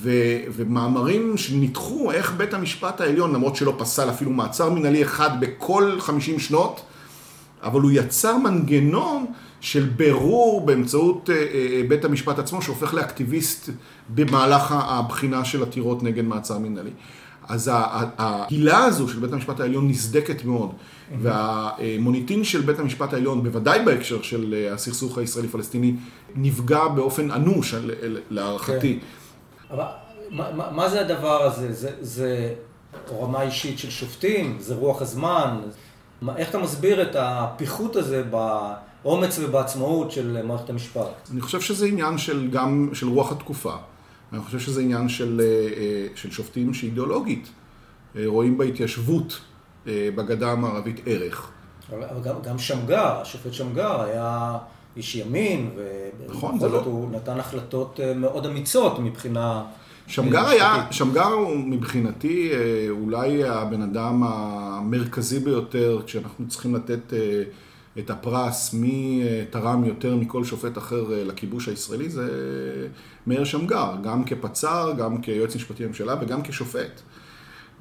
ו, 0.00 0.10
ומאמרים 0.52 1.36
שניתחו 1.36 2.12
איך 2.12 2.34
בית 2.36 2.54
המשפט 2.54 3.00
העליון, 3.00 3.32
למרות 3.32 3.56
שלא 3.56 3.74
פסל 3.78 4.10
אפילו 4.10 4.30
מעצר 4.30 4.70
מנהלי 4.70 5.02
אחד 5.02 5.30
בכל 5.40 5.96
50 6.00 6.38
שנות, 6.38 6.80
אבל 7.62 7.80
הוא 7.80 7.90
יצר 7.94 8.36
מנגנון 8.36 9.26
של 9.60 9.84
בירור 9.96 10.66
באמצעות 10.66 11.30
אה, 11.30 11.34
אה, 11.34 11.82
בית 11.88 12.04
המשפט 12.04 12.38
עצמו, 12.38 12.62
שהופך 12.62 12.94
לאקטיביסט 12.94 13.70
במהלך 14.14 14.74
הבחינה 14.78 15.44
של 15.44 15.62
עתירות 15.62 16.02
נגד 16.02 16.24
מעצר 16.24 16.58
מנהלי. 16.58 16.90
אז 17.48 17.70
ההילה 18.18 18.84
הזו 18.84 19.08
של 19.08 19.18
בית 19.18 19.32
המשפט 19.32 19.60
העליון 19.60 19.88
נסדקת 19.88 20.44
מאוד, 20.44 20.70
והמוניטין 21.20 22.44
של 22.44 22.60
בית 22.60 22.78
המשפט 22.78 23.12
העליון, 23.12 23.42
בוודאי 23.42 23.84
בהקשר 23.84 24.22
של 24.22 24.54
אה, 24.54 24.72
הסכסוך 24.74 25.18
הישראלי-פלסטיני, 25.18 25.94
נפגע 26.34 26.88
באופן 26.88 27.30
אנוש, 27.30 27.74
להערכתי. 28.30 28.98
כן. 29.00 29.74
אבל 29.74 29.84
מה, 30.72 30.88
זה 30.88 31.00
הדבר 31.00 31.42
הזה? 31.42 31.72
זה, 31.72 31.90
זה 32.00 32.54
רמה 33.20 33.42
אישית 33.42 33.78
של 33.78 33.90
שופטים? 33.90 34.56
זה 34.60 34.74
רוח 34.74 35.02
הזמן? 35.02 35.60
איך 36.36 36.50
אתה 36.50 36.58
מסביר 36.58 37.02
את 37.02 37.16
הפיחות 37.18 37.96
הזה 37.96 38.22
באומץ 39.02 39.38
ובעצמאות 39.38 40.12
של 40.12 40.42
מערכת 40.44 40.70
המשפט? 40.70 41.30
אני 41.32 41.40
חושב 41.40 41.60
שזה 41.60 41.86
עניין 41.86 42.18
של 42.18 42.48
גם 42.50 42.88
של 42.92 43.08
רוח 43.08 43.32
התקופה. 43.32 43.74
אני 44.32 44.40
חושב 44.40 44.58
שזה 44.58 44.80
עניין 44.80 45.08
של, 45.08 45.40
אה, 45.40 45.46
אה, 45.76 46.06
של 46.14 46.30
שופטים 46.30 46.74
שאידיאולוגית 46.74 47.48
אה, 48.16 48.22
רואים 48.26 48.58
בהתיישבות 48.58 49.40
בגדה 49.86 50.52
המערבית 50.52 51.00
ערך. 51.06 51.50
אבל 51.90 52.22
גם, 52.24 52.34
גם 52.42 52.58
שמגר, 52.58 53.20
השופט 53.20 53.52
שמגר 53.52 54.02
היה 54.02 54.58
איש 54.96 55.14
ימין, 55.14 55.70
נכון, 56.28 56.54
ובכל 56.54 56.58
זאת 56.60 56.86
לא... 56.86 56.90
הוא 56.90 57.10
נתן 57.10 57.40
החלטות 57.40 58.00
מאוד 58.16 58.46
אמיצות 58.46 58.98
מבחינה... 58.98 59.64
שמגר 60.06 60.46
היה, 60.48 60.86
שמגר 60.90 61.26
הוא 61.26 61.56
מבחינתי 61.56 62.50
אולי 62.90 63.44
הבן 63.44 63.82
אדם 63.82 64.22
המרכזי 64.22 65.38
ביותר 65.38 66.00
כשאנחנו 66.06 66.48
צריכים 66.48 66.74
לתת 66.74 67.12
את 67.98 68.10
הפרס 68.10 68.74
מי 68.74 69.22
תרם 69.50 69.84
יותר 69.84 70.16
מכל 70.16 70.44
שופט 70.44 70.78
אחר 70.78 71.04
לכיבוש 71.08 71.68
הישראלי 71.68 72.10
זה 72.10 72.28
מאיר 73.26 73.44
שמגר, 73.44 73.94
גם 74.02 74.24
כפצ"ר, 74.24 74.92
גם 74.98 75.20
כיועץ 75.20 75.56
משפטי 75.56 75.84
לממשלה 75.84 76.14
וגם 76.20 76.42
כשופט. 76.42 77.00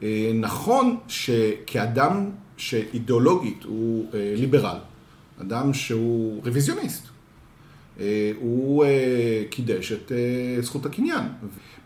אה, 0.04 0.32
נכון 0.36 0.98
שכאדם 1.08 2.30
שאידיאולוגית 2.58 3.64
הוא 3.64 4.06
אה, 4.14 4.34
ליברל, 4.38 4.78
אדם 5.42 5.74
שהוא 5.74 6.42
רוויזיוניסט, 6.46 7.08
אה, 8.00 8.32
הוא 8.40 8.86
קידש 9.50 9.92
את 9.92 10.12
זכות 10.62 10.86
הקניין. 10.86 11.24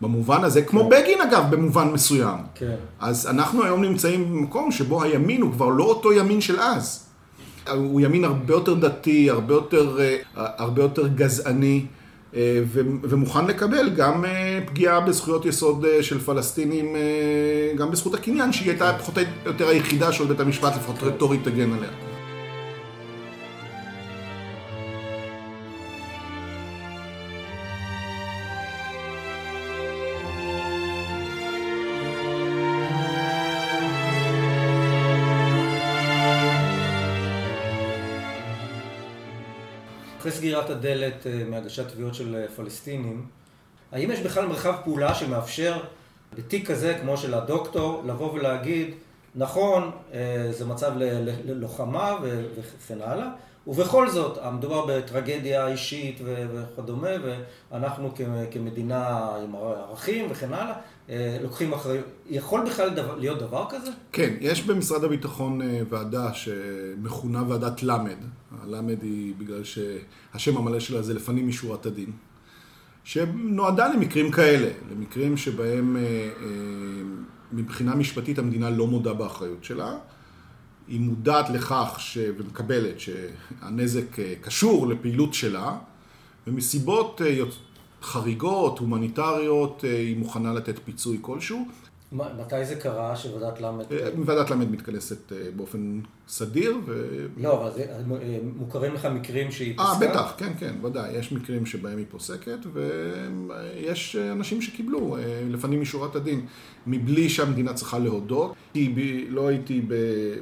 במובן 0.01 0.43
הזה, 0.43 0.61
כמו 0.61 0.83
כן. 0.83 0.89
בגין 0.89 1.21
אגב, 1.21 1.43
במובן 1.49 1.87
מסוים. 1.87 2.37
כן. 2.55 2.75
אז 2.99 3.27
אנחנו 3.27 3.63
היום 3.63 3.81
נמצאים 3.81 4.29
במקום 4.29 4.71
שבו 4.71 5.03
הימין 5.03 5.41
הוא 5.41 5.51
כבר 5.51 5.69
לא 5.69 5.83
אותו 5.83 6.13
ימין 6.13 6.41
של 6.41 6.59
אז. 6.59 7.08
הוא 7.71 8.01
ימין 8.01 8.23
הרבה 8.23 8.53
יותר 8.53 8.73
דתי, 8.73 9.29
הרבה 9.29 9.53
יותר, 9.53 9.97
הרבה 10.35 10.81
יותר 10.81 11.07
גזעני. 11.07 11.85
אה, 12.35 12.61
ומוכן 13.03 13.45
לקבל 13.45 13.89
גם 13.89 14.25
אה, 14.25 14.59
פגיעה 14.65 14.99
בזכויות 14.99 15.45
יסוד 15.45 15.85
אה, 15.85 16.03
של 16.03 16.19
פלסטינים, 16.19 16.95
גם 17.77 17.91
בזכות 17.91 18.13
הקניין, 18.13 18.53
שהיא 18.53 18.69
הייתה 18.69 18.93
פחות 18.99 19.17
או 19.17 19.23
יותר 19.45 19.67
היחידה 19.67 20.11
של 20.11 20.25
בית 20.25 20.39
המשפט, 20.39 20.75
לפחות 20.75 21.03
רטורית 21.03 21.43
תגן 21.43 21.73
עליה. 21.73 22.08
אחרי 40.29 40.37
סגירת 40.37 40.69
הדלת 40.69 41.27
אה, 41.27 41.43
מהגשת 41.49 41.87
תביעות 41.87 42.15
של 42.15 42.35
אה, 42.35 42.47
פלסטינים, 42.55 43.25
האם 43.91 44.11
יש 44.11 44.19
בכלל 44.19 44.45
מרחב 44.47 44.75
פעולה 44.83 45.15
שמאפשר 45.15 45.79
בתיק 46.37 46.71
כזה 46.71 46.97
כמו 47.01 47.17
של 47.17 47.33
הדוקטור 47.33 48.03
לבוא 48.05 48.33
ולהגיד 48.33 48.93
נכון 49.35 49.91
אה, 50.13 50.47
זה 50.51 50.65
מצב 50.65 50.91
ללוחמה 51.45 52.17
וכן 52.21 53.01
הלאה 53.01 53.27
ובכל 53.67 54.09
זאת 54.09 54.37
מדובר 54.53 54.85
בטרגדיה 54.85 55.67
אישית 55.67 56.21
וכדומה 56.23 57.11
ואנחנו 57.71 58.11
כמדינה 58.51 59.29
עם 59.43 59.55
ערכים 59.55 60.27
וכן 60.31 60.53
הלאה 60.53 60.75
לוקחים 61.41 61.73
אחריות. 61.73 62.05
יכול 62.29 62.65
בכלל 62.65 62.89
להיות 63.17 63.39
דבר 63.39 63.65
כזה? 63.69 63.91
כן, 64.11 64.33
יש 64.41 64.61
במשרד 64.61 65.03
הביטחון 65.03 65.61
ועדה 65.89 66.33
שמכונה 66.33 67.43
ועדת 67.47 67.83
למד. 67.83 68.17
הלמד 68.61 69.03
היא 69.03 69.33
בגלל 69.37 69.63
שהשם 69.63 70.57
המלא 70.57 70.79
שלה 70.79 71.01
זה 71.01 71.13
לפנים 71.13 71.47
משורת 71.47 71.85
הדין. 71.85 72.11
שנועדה 73.03 73.87
למקרים 73.93 74.31
כאלה, 74.31 74.71
למקרים 74.91 75.37
שבהם 75.37 75.97
אה, 75.97 76.01
אה, 76.01 76.47
מבחינה 77.51 77.95
משפטית 77.95 78.39
המדינה 78.39 78.69
לא 78.69 78.87
מודה 78.87 79.13
באחריות 79.13 79.63
שלה. 79.63 79.97
היא 80.87 80.99
מודעת 80.99 81.49
לכך 81.49 81.95
ש... 81.99 82.17
ומקבלת 82.37 82.99
שהנזק 82.99 84.19
אה, 84.19 84.33
קשור 84.41 84.87
לפעילות 84.87 85.33
שלה, 85.33 85.77
ומסיבות 86.47 87.21
אה, 87.25 87.29
חריגות, 88.01 88.79
הומניטריות, 88.79 89.85
אה, 89.87 89.97
היא 89.97 90.17
מוכנה 90.17 90.53
לתת 90.53 90.79
פיצוי 90.85 91.17
כלשהו. 91.21 91.65
מתי 92.11 92.65
זה 92.65 92.75
קרה 92.75 93.15
שוועדת 93.15 93.61
ל'... 93.61 93.65
ועדת 94.25 94.51
ל' 94.51 94.55
מתכנסת 94.55 95.31
באופן 95.55 95.99
סדיר. 96.27 96.77
ו... 96.85 97.25
לא, 97.37 97.61
אבל 97.61 97.71
זה, 97.71 97.85
מוכרים 98.57 98.93
לך 98.93 99.05
מקרים 99.05 99.51
שהיא 99.51 99.73
פסקה? 99.77 99.83
אה, 99.83 99.99
בטח, 99.99 100.33
כן, 100.37 100.51
כן, 100.59 100.75
ודאי. 100.83 101.11
יש 101.11 101.31
מקרים 101.31 101.65
שבהם 101.65 101.97
היא 101.97 102.05
פוסקת, 102.11 102.59
ויש 102.73 104.15
אנשים 104.15 104.61
שקיבלו, 104.61 105.17
לפנים 105.49 105.81
משורת 105.81 106.15
הדין, 106.15 106.45
מבלי 106.87 107.29
שהמדינה 107.29 107.73
צריכה 107.73 107.99
להודות. 107.99 108.53
כי 108.73 109.25
לא 109.29 109.47
הייתי 109.47 109.81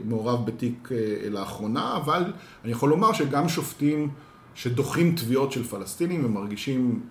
מעורב 0.03 0.45
בתיק 0.45 0.89
לאחרונה, 1.29 1.97
אבל 1.97 2.23
אני 2.63 2.71
יכול 2.71 2.89
לומר 2.89 3.13
שגם 3.13 3.49
שופטים 3.49 4.09
שדוחים 4.55 5.15
תביעות 5.15 5.51
של 5.51 5.63
פלסטינים 5.63 6.25
ומרגישים 6.25 7.01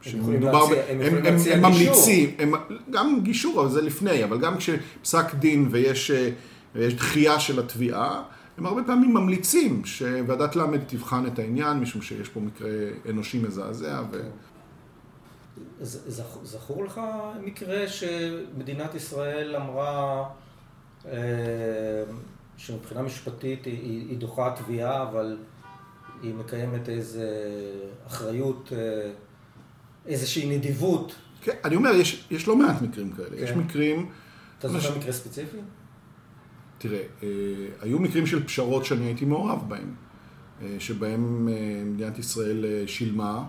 שמדובר, 0.00 0.66
ב... 0.66 0.72
הם, 0.88 1.00
הם, 1.00 1.26
הם, 1.26 1.36
הם 1.52 1.62
ממליצים, 1.62 2.30
הם, 2.38 2.52
גם 2.90 3.20
גישור, 3.22 3.60
אבל 3.60 3.70
זה 3.70 3.82
לפני, 3.82 4.24
אבל 4.24 4.38
גם 4.40 4.56
כשפסק 4.56 5.34
דין 5.34 5.68
ויש 5.70 6.10
ויש 6.74 6.94
דחייה 6.94 7.40
של 7.40 7.60
התביעה, 7.60 8.22
הם 8.58 8.66
הרבה 8.66 8.82
פעמים 8.84 9.14
ממליצים 9.14 9.84
שוועדת 9.84 10.56
ל' 10.56 10.78
תבחן 10.86 11.26
את 11.26 11.38
העניין, 11.38 11.80
משום 11.80 12.02
שיש 12.02 12.28
פה 12.28 12.40
מקרה 12.40 12.70
אנושי 13.10 13.38
מזעזע. 13.38 14.02
ו... 14.12 14.28
זכור 16.42 16.84
לך 16.84 17.00
מקרה 17.44 17.88
שמדינת 17.88 18.94
ישראל 18.94 19.56
אמרה 19.56 20.28
אה, 21.06 21.12
שמבחינה 22.56 23.02
משפטית 23.02 23.64
היא, 23.64 24.08
היא 24.08 24.18
דוחה 24.18 24.54
תביעה, 24.56 25.02
אבל 25.02 25.38
היא 26.22 26.34
מקיימת 26.34 26.88
איזה 26.88 27.28
אחריות, 28.06 28.72
אה, 28.72 29.10
איזושהי 30.08 30.56
נדיבות. 30.56 31.14
כן, 31.42 31.52
אני 31.64 31.76
אומר, 31.76 31.90
יש, 31.90 32.26
יש 32.30 32.48
לא 32.48 32.56
מעט 32.56 32.82
מקרים 32.82 33.12
כאלה. 33.12 33.28
כן. 33.28 33.44
יש 33.44 33.50
מקרים... 33.50 34.08
אתה 34.58 34.68
זוכר 34.68 34.98
מקרה 34.98 35.12
ספציפי? 35.12 35.56
תראה, 36.78 37.02
אה, 37.22 37.28
היו 37.80 37.98
מקרים 37.98 38.26
של 38.26 38.46
פשרות 38.46 38.84
שאני 38.84 39.04
הייתי 39.04 39.24
מעורב 39.24 39.68
בהם, 39.68 39.94
אה, 40.62 40.76
שבהם 40.78 41.48
אה, 41.48 41.82
מדינת 41.84 42.18
ישראל 42.18 42.64
אה, 42.64 42.82
שילמה 42.86 43.44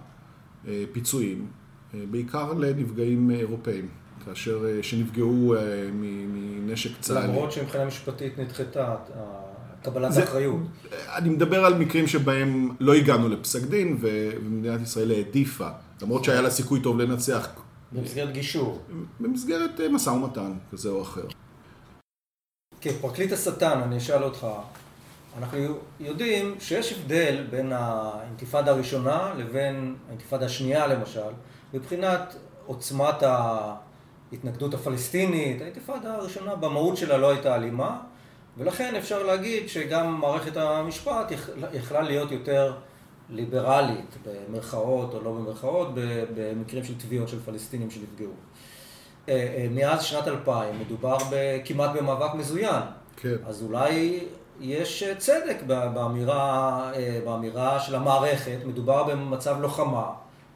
אה, 0.67 0.83
פיצויים, 0.91 1.47
אה, 1.93 1.99
בעיקר 2.11 2.53
לנפגעים 2.53 3.31
אירופאים, 3.31 3.87
כאשר, 4.25 4.65
אה, 4.65 4.83
שנפגעו 4.83 5.55
אה, 5.55 5.89
מנשק 5.93 6.89
צה"לי. 6.99 7.27
למרות 7.27 7.51
שמבחינה 7.51 7.85
משפטית 7.85 8.39
נדחתה 8.39 8.95
קבלת 9.83 10.17
האחריות. 10.17 10.59
אני 11.15 11.29
מדבר 11.29 11.65
על 11.65 11.77
מקרים 11.77 12.07
שבהם 12.07 12.69
לא 12.79 12.93
הגענו 12.93 13.29
לפסק 13.29 13.61
דין 13.61 13.97
ומדינת 13.99 14.81
ישראל 14.81 15.11
העדיפה, 15.11 15.69
למרות 16.01 16.23
שהיה 16.23 16.41
לה 16.41 16.49
סיכוי 16.49 16.81
טוב 16.81 16.97
לנצח. 16.97 17.49
במסגרת 17.91 18.33
גישור. 18.33 18.79
במסגרת 19.19 19.79
אה, 19.79 19.89
משא 19.89 20.09
ומתן 20.09 20.53
כזה 20.71 20.89
או 20.89 21.01
אחר. 21.01 21.25
כן, 22.81 22.91
פרקליט 23.01 23.31
השטן, 23.31 23.81
אני 23.83 23.97
אשאל 23.97 24.23
אותך. 24.23 24.47
אנחנו 25.37 25.57
יודעים 25.99 26.55
שיש 26.59 26.93
הבדל 26.93 27.47
בין 27.49 27.71
האינתיפאדה 27.73 28.71
הראשונה 28.71 29.33
לבין 29.37 29.95
האינתיפאדה 30.07 30.45
השנייה 30.45 30.87
למשל, 30.87 31.31
מבחינת 31.73 32.35
עוצמת 32.65 33.23
ההתנגדות 33.23 34.73
הפלסטינית. 34.73 35.61
האינתיפאדה 35.61 36.15
הראשונה 36.15 36.55
במהות 36.55 36.97
שלה 36.97 37.17
לא 37.17 37.29
הייתה 37.29 37.55
אלימה, 37.55 37.99
ולכן 38.57 38.95
אפשר 38.95 39.23
להגיד 39.23 39.69
שגם 39.69 40.21
מערכת 40.21 40.57
המשפט 40.57 41.31
יכלה 41.73 42.01
להיות 42.01 42.31
יותר 42.31 42.73
ליברלית, 43.29 44.17
במרכאות 44.25 45.13
או 45.13 45.23
לא 45.23 45.31
במרכאות, 45.31 45.87
במקרים 46.35 46.83
של 46.83 46.97
תביעות 46.97 47.27
של 47.29 47.39
פלסטינים 47.39 47.91
שנפגעו. 47.91 48.31
אה, 49.29 49.33
אה, 49.33 49.67
מאז 49.71 50.03
שנת 50.03 50.27
2000 50.27 50.79
מדובר 50.79 51.17
כמעט 51.65 51.91
במאבק 51.95 52.33
מזוין. 52.35 52.81
כן. 53.17 53.35
אז 53.45 53.61
אולי 53.61 54.19
יש 54.59 55.03
צדק 55.17 55.57
באמירה, 55.67 56.91
אה, 56.95 57.19
באמירה 57.25 57.79
של 57.79 57.95
המערכת, 57.95 58.57
מדובר 58.65 59.03
במצב 59.03 59.61
לוחמה, 59.61 60.05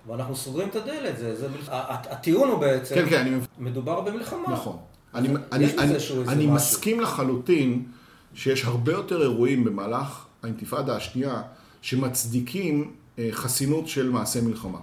ואנחנו 0.07 0.35
סוגרים 0.35 0.69
את 0.69 0.75
הדלת. 0.75 1.17
זה, 1.17 1.35
זה, 1.35 1.47
הטיעון 1.87 2.49
הוא 2.49 2.59
בעצם, 2.59 2.95
כן, 2.95 3.09
כן, 3.09 3.19
אני... 3.19 3.37
מדובר 3.57 4.01
במלחמה. 4.01 4.49
נכון. 4.49 4.77
אני, 5.15 5.27
אני, 5.51 5.65
אני, 5.77 5.95
אני 6.27 6.47
מסכים 6.47 6.99
לחלוטין 6.99 7.85
שיש 8.33 8.65
הרבה 8.65 8.91
יותר 8.91 9.21
אירועים 9.21 9.63
במהלך 9.63 10.25
האינתיפאדה 10.43 10.95
השנייה 10.95 11.41
שמצדיקים 11.83 12.91
אה, 13.19 13.29
חסינות 13.31 13.87
של 13.87 14.09
מעשי 14.09 14.41
מלחמה. 14.41 14.79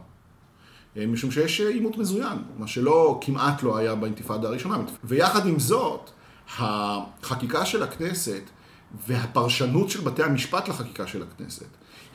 אה, 0.96 1.06
משום 1.06 1.30
שיש 1.30 1.60
עימות 1.60 1.98
מזוין, 1.98 2.38
מה 2.58 2.66
שלא, 2.66 3.20
כמעט 3.22 3.62
לא 3.62 3.76
היה 3.76 3.94
באינתיפאדה 3.94 4.48
הראשונה. 4.48 4.78
ויחד 5.04 5.46
עם 5.46 5.58
זאת, 5.58 6.10
החקיקה 6.58 7.66
של 7.66 7.82
הכנסת 7.82 8.42
והפרשנות 9.06 9.90
של 9.90 10.00
בתי 10.00 10.22
המשפט 10.22 10.68
לחקיקה 10.68 11.06
של 11.06 11.22
הכנסת 11.22 11.66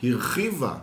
הרחיבה 0.02 0.74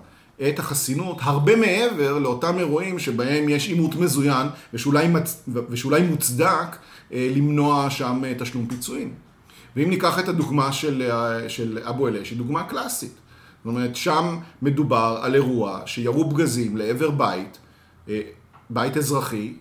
את 0.49 0.59
החסינות 0.59 1.17
הרבה 1.21 1.55
מעבר 1.55 2.19
לאותם 2.19 2.57
אירועים 2.57 2.99
שבהם 2.99 3.49
יש 3.49 3.67
עימות 3.67 3.95
מזוין 3.95 4.47
ושאולי, 4.73 5.07
מצ... 5.07 5.43
ושאולי 5.69 6.01
מוצדק 6.01 6.77
אה, 7.13 7.31
למנוע 7.35 7.89
שם 7.89 8.21
אה, 8.25 8.33
תשלום 8.39 8.67
פיצויים. 8.67 9.13
ואם 9.75 9.89
ניקח 9.89 10.19
את 10.19 10.27
הדוגמה 10.27 10.71
של, 10.71 11.11
אה, 11.11 11.49
של 11.49 11.79
אבו 11.89 12.07
אלה, 12.07 12.25
שהיא 12.25 12.37
דוגמה 12.37 12.63
קלאסית. 12.63 13.13
זאת 13.63 13.69
אומרת, 13.69 13.95
שם 13.95 14.37
מדובר 14.61 15.19
על 15.21 15.35
אירוע 15.35 15.79
שירו 15.85 16.29
פגזים 16.29 16.77
לעבר 16.77 17.09
בית, 17.09 17.57
בית 18.69 18.97
אזרחי, 18.97 19.53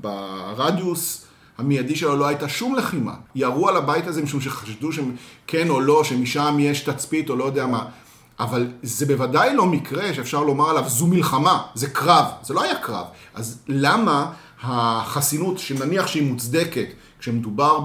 שברדיוס 0.00 1.26
המיידי 1.58 1.96
שלו 1.96 2.16
לא 2.16 2.26
הייתה 2.26 2.48
שום 2.48 2.74
לחימה. 2.74 3.14
ירו 3.34 3.68
על 3.68 3.76
הבית 3.76 4.06
הזה 4.06 4.22
משום 4.22 4.40
שחשדו 4.40 4.90
שכן 4.92 5.70
או 5.70 5.80
לא, 5.80 6.04
שמשם 6.04 6.56
יש 6.60 6.80
תצפית 6.80 7.30
או 7.30 7.36
לא 7.36 7.44
יודע 7.44 7.66
מה. 7.66 7.86
אבל 8.40 8.72
זה 8.82 9.06
בוודאי 9.06 9.56
לא 9.56 9.66
מקרה 9.66 10.14
שאפשר 10.14 10.42
לומר 10.42 10.70
עליו 10.70 10.84
זו 10.88 11.06
מלחמה, 11.06 11.62
זה 11.74 11.90
קרב, 11.90 12.24
זה 12.42 12.54
לא 12.54 12.62
היה 12.62 12.78
קרב. 12.78 13.04
אז 13.34 13.58
למה 13.68 14.32
החסינות, 14.62 15.58
שנניח 15.58 16.06
שהיא 16.06 16.30
מוצדקת, 16.30 16.86
כשמדובר 17.18 17.80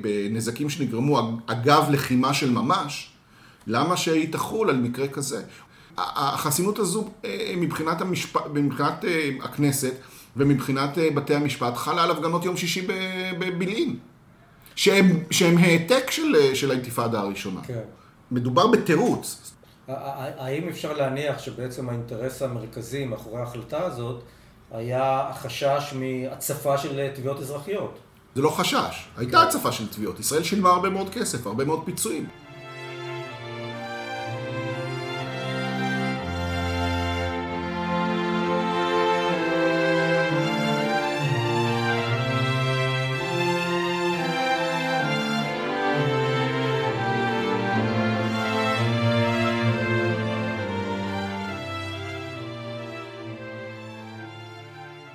בנזקים 0.00 0.70
שנגרמו 0.70 1.38
אגב 1.46 1.86
לחימה 1.90 2.34
של 2.34 2.50
ממש, 2.50 3.10
למה 3.66 3.96
שהיא 3.96 4.32
תחול 4.32 4.70
על 4.70 4.76
מקרה 4.76 5.08
כזה? 5.08 5.42
החסינות 5.98 6.78
הזו 6.78 7.08
אה, 7.24 7.54
מבחינת, 7.56 8.00
המשפ... 8.00 8.36
מבחינת 8.52 9.04
אה, 9.04 9.30
הכנסת 9.42 9.94
ומבחינת 10.36 10.98
אה, 10.98 11.10
בתי 11.14 11.34
המשפט 11.34 11.76
חלה 11.76 12.02
על 12.02 12.10
הפגנות 12.10 12.44
יום 12.44 12.56
שישי 12.56 12.86
בבילעין, 13.38 13.96
שהם, 14.74 15.18
שהם 15.30 15.58
העתק 15.58 16.10
של, 16.10 16.54
של 16.54 16.70
האינתיפאדה 16.70 17.20
הראשונה. 17.20 17.60
כן. 17.66 17.80
מדובר 18.30 18.66
בתירוץ. 18.66 19.52
האם 19.88 20.68
אפשר 20.68 20.92
להניח 20.92 21.38
שבעצם 21.38 21.88
האינטרס 21.88 22.42
המרכזי 22.42 23.04
מאחורי 23.04 23.40
ההחלטה 23.40 23.84
הזאת 23.84 24.22
היה 24.70 25.28
החשש 25.28 25.94
מהצפה 25.94 26.78
של 26.78 27.08
תביעות 27.14 27.40
אזרחיות? 27.40 27.98
זה 28.34 28.42
לא 28.42 28.50
חשש, 28.50 29.08
הייתה 29.16 29.38
כן. 29.38 29.46
הצפה 29.46 29.72
של 29.72 29.88
תביעות. 29.88 30.20
ישראל 30.20 30.42
שילמה 30.42 30.70
הרבה 30.70 30.90
מאוד 30.90 31.10
כסף, 31.10 31.46
הרבה 31.46 31.64
מאוד 31.64 31.82
פיצויים. 31.84 32.26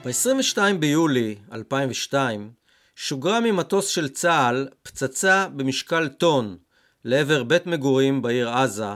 ב-22 0.05 0.57
ביולי 0.79 1.35
2002 1.51 2.51
שוגרה 2.95 3.39
ממטוס 3.39 3.87
של 3.87 4.09
צה"ל 4.09 4.67
פצצה 4.83 5.47
במשקל 5.55 6.07
טון 6.07 6.57
לעבר 7.05 7.43
בית 7.43 7.65
מגורים 7.67 8.21
בעיר 8.21 8.49
עזה, 8.49 8.93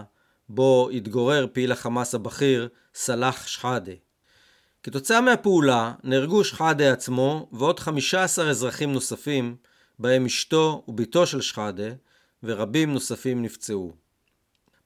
בו 0.50 0.90
התגורר 0.94 1.48
פעיל 1.54 1.72
החמאס 1.72 2.16
הבכיר 2.16 2.70
סלאח 2.96 3.48
שחאדה. 3.48 3.92
כתוצאה 4.84 5.22
מהפעולה 5.22 5.94
נהרגו 6.04 6.44
שחאדה 6.44 6.94
עצמו 6.94 7.50
ועוד 7.52 7.80
15 7.80 8.50
אזרחים 8.50 8.94
נוספים, 8.94 9.56
בהם 10.00 10.26
אשתו 10.26 10.84
ובתו 10.88 11.26
של 11.26 11.42
שחאדה, 11.42 11.90
ורבים 12.44 12.94
נוספים 12.94 13.42
נפצעו. 13.42 13.92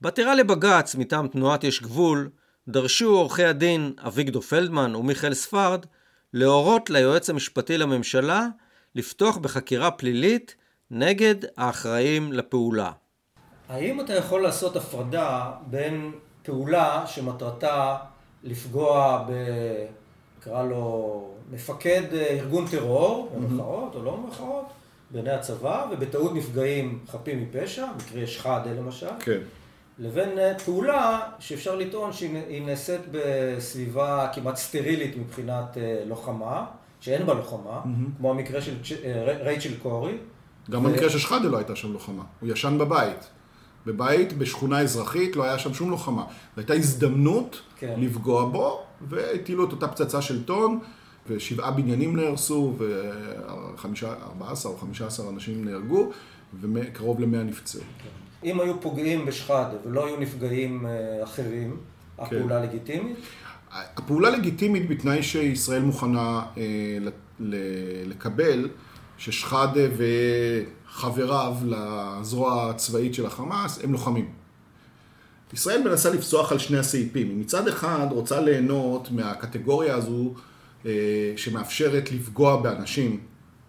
בעתירה 0.01 0.35
לבג"ץ 0.35 0.95
מטעם 0.95 1.27
תנועת 1.27 1.63
יש 1.63 1.81
גבול 1.81 2.29
דרשו 2.67 3.09
עורכי 3.09 3.43
הדין 3.43 3.93
אביגדור 3.97 4.41
פלדמן 4.41 4.95
ומיכאל 4.95 5.33
ספרד 5.33 5.85
להורות 6.33 6.89
ליועץ 6.89 7.29
המשפטי 7.29 7.77
לממשלה 7.77 8.47
לפתוח 8.95 9.37
בחקירה 9.37 9.91
פלילית 9.91 10.55
נגד 10.91 11.35
האחראים 11.57 12.33
לפעולה. 12.33 12.91
האם 13.69 14.01
אתה 14.01 14.13
יכול 14.13 14.43
לעשות 14.43 14.75
הפרדה 14.75 15.51
בין 15.67 16.11
פעולה 16.43 17.03
שמטרתה 17.07 17.97
לפגוע 18.43 19.25
ב... 19.29 19.33
נקרא 20.39 20.63
לו 20.63 21.29
מפקד 21.51 22.01
ארגון 22.13 22.67
טרור, 22.67 23.31
במרכאות 23.35 23.95
או 23.95 24.03
לא 24.03 24.15
במרכאות, 24.15 24.65
בעיני 25.11 25.31
הצבא, 25.31 25.85
ובטעות 25.91 26.35
נפגעים 26.35 26.99
חפים 27.07 27.43
מפשע, 27.43 27.85
מקרה 27.97 28.27
שחאדה 28.27 28.71
למשל, 28.73 29.07
כן. 29.19 29.39
לבין 29.99 30.29
פעולה 30.65 31.19
שאפשר 31.39 31.75
לטעון 31.75 32.13
שהיא 32.13 32.65
נעשית 32.65 33.01
בסביבה 33.11 34.27
כמעט 34.33 34.55
סטרילית 34.55 35.17
מבחינת 35.17 35.77
לוחמה, 36.05 36.65
שאין 36.99 37.25
בה 37.25 37.33
לוחמה, 37.33 37.81
כמו 38.17 38.31
המקרה 38.31 38.61
של 38.61 38.75
רייצ'ל 39.43 39.73
קורי. 39.81 40.17
גם 40.71 40.83
במקרה 40.83 41.09
של 41.09 41.19
שחאדה 41.19 41.49
לא 41.49 41.57
הייתה 41.57 41.75
שם 41.75 41.93
לוחמה, 41.93 42.23
הוא 42.39 42.49
ישן 42.49 42.77
בבית. 42.77 43.29
בבית, 43.85 44.33
בשכונה 44.33 44.81
אזרחית, 44.81 45.35
לא 45.35 45.43
היה 45.43 45.59
שם 45.59 45.73
שום 45.73 45.89
לוחמה. 45.89 46.25
והייתה 46.57 46.73
הזדמנות 46.73 47.61
כן. 47.77 47.95
לפגוע 47.97 48.45
בו, 48.45 48.83
והטילו 49.01 49.65
את 49.65 49.71
אותה 49.71 49.87
פצצה 49.87 50.21
של 50.21 50.43
טון, 50.43 50.79
ושבעה 51.27 51.71
בניינים 51.71 52.15
נהרסו, 52.15 52.73
ו-14 52.77 54.65
או 54.65 54.77
15 54.77 55.29
אנשים 55.29 55.65
נהרגו, 55.65 56.09
וקרוב 56.61 57.19
ל-100 57.19 57.43
נפצעו. 57.43 57.81
אם 58.45 58.59
היו 58.59 58.81
פוגעים 58.81 59.25
בשחאדה 59.25 59.77
ולא 59.85 60.07
היו 60.07 60.19
נפגעים 60.19 60.85
אחרים, 61.23 61.77
הפעולה 62.17 62.59
לגיטימית? 62.63 63.17
הפעולה 63.71 64.29
לגיטימית 64.29 64.89
בתנאי 64.89 65.23
שישראל 65.23 65.81
מוכנה 65.81 66.45
לקבל 68.05 68.69
ששחאדה 69.17 69.81
וחבריו 69.97 71.55
לזרוע 71.65 72.69
הצבאית 72.69 73.13
של 73.13 73.25
החמאס 73.25 73.79
הם 73.83 73.91
לוחמים. 73.91 74.29
ישראל 75.53 75.83
מנסה 75.89 76.09
לפסוח 76.09 76.51
על 76.51 76.57
שני 76.57 76.77
הסעיפים. 76.77 77.29
היא 77.29 77.37
מצד 77.37 77.67
אחד 77.67 78.07
רוצה 78.11 78.41
ליהנות 78.41 79.11
מהקטגוריה 79.11 79.95
הזו 79.95 80.33
שמאפשרת 81.35 82.11
לפגוע 82.11 82.61
באנשים 82.61 83.19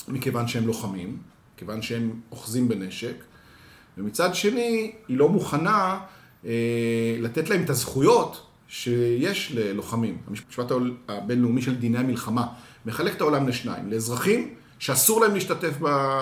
מכיוון 0.08 0.48
שהם 0.48 0.66
לוחמים, 0.66 1.16
מכיוון 1.54 1.82
שהם 1.82 2.20
אוחזים 2.30 2.68
בנשק, 2.68 3.14
ומצד 3.98 4.34
שני 4.34 4.92
היא 5.08 5.18
לא 5.18 5.28
מוכנה 5.28 6.00
לתת 7.20 7.50
להם 7.50 7.62
את 7.62 7.70
הזכויות 7.70 8.46
שיש 8.68 9.52
ללוחמים. 9.54 10.18
המשפט 10.28 10.72
הבינלאומי 11.08 11.62
של 11.62 11.74
דיני 11.74 11.98
המלחמה 11.98 12.46
מחלק 12.86 13.16
את 13.16 13.20
העולם 13.20 13.48
לשניים, 13.48 13.90
לאזרחים 13.90 14.54
שאסור 14.78 15.20
להם 15.20 15.34
להשתתף 15.34 15.74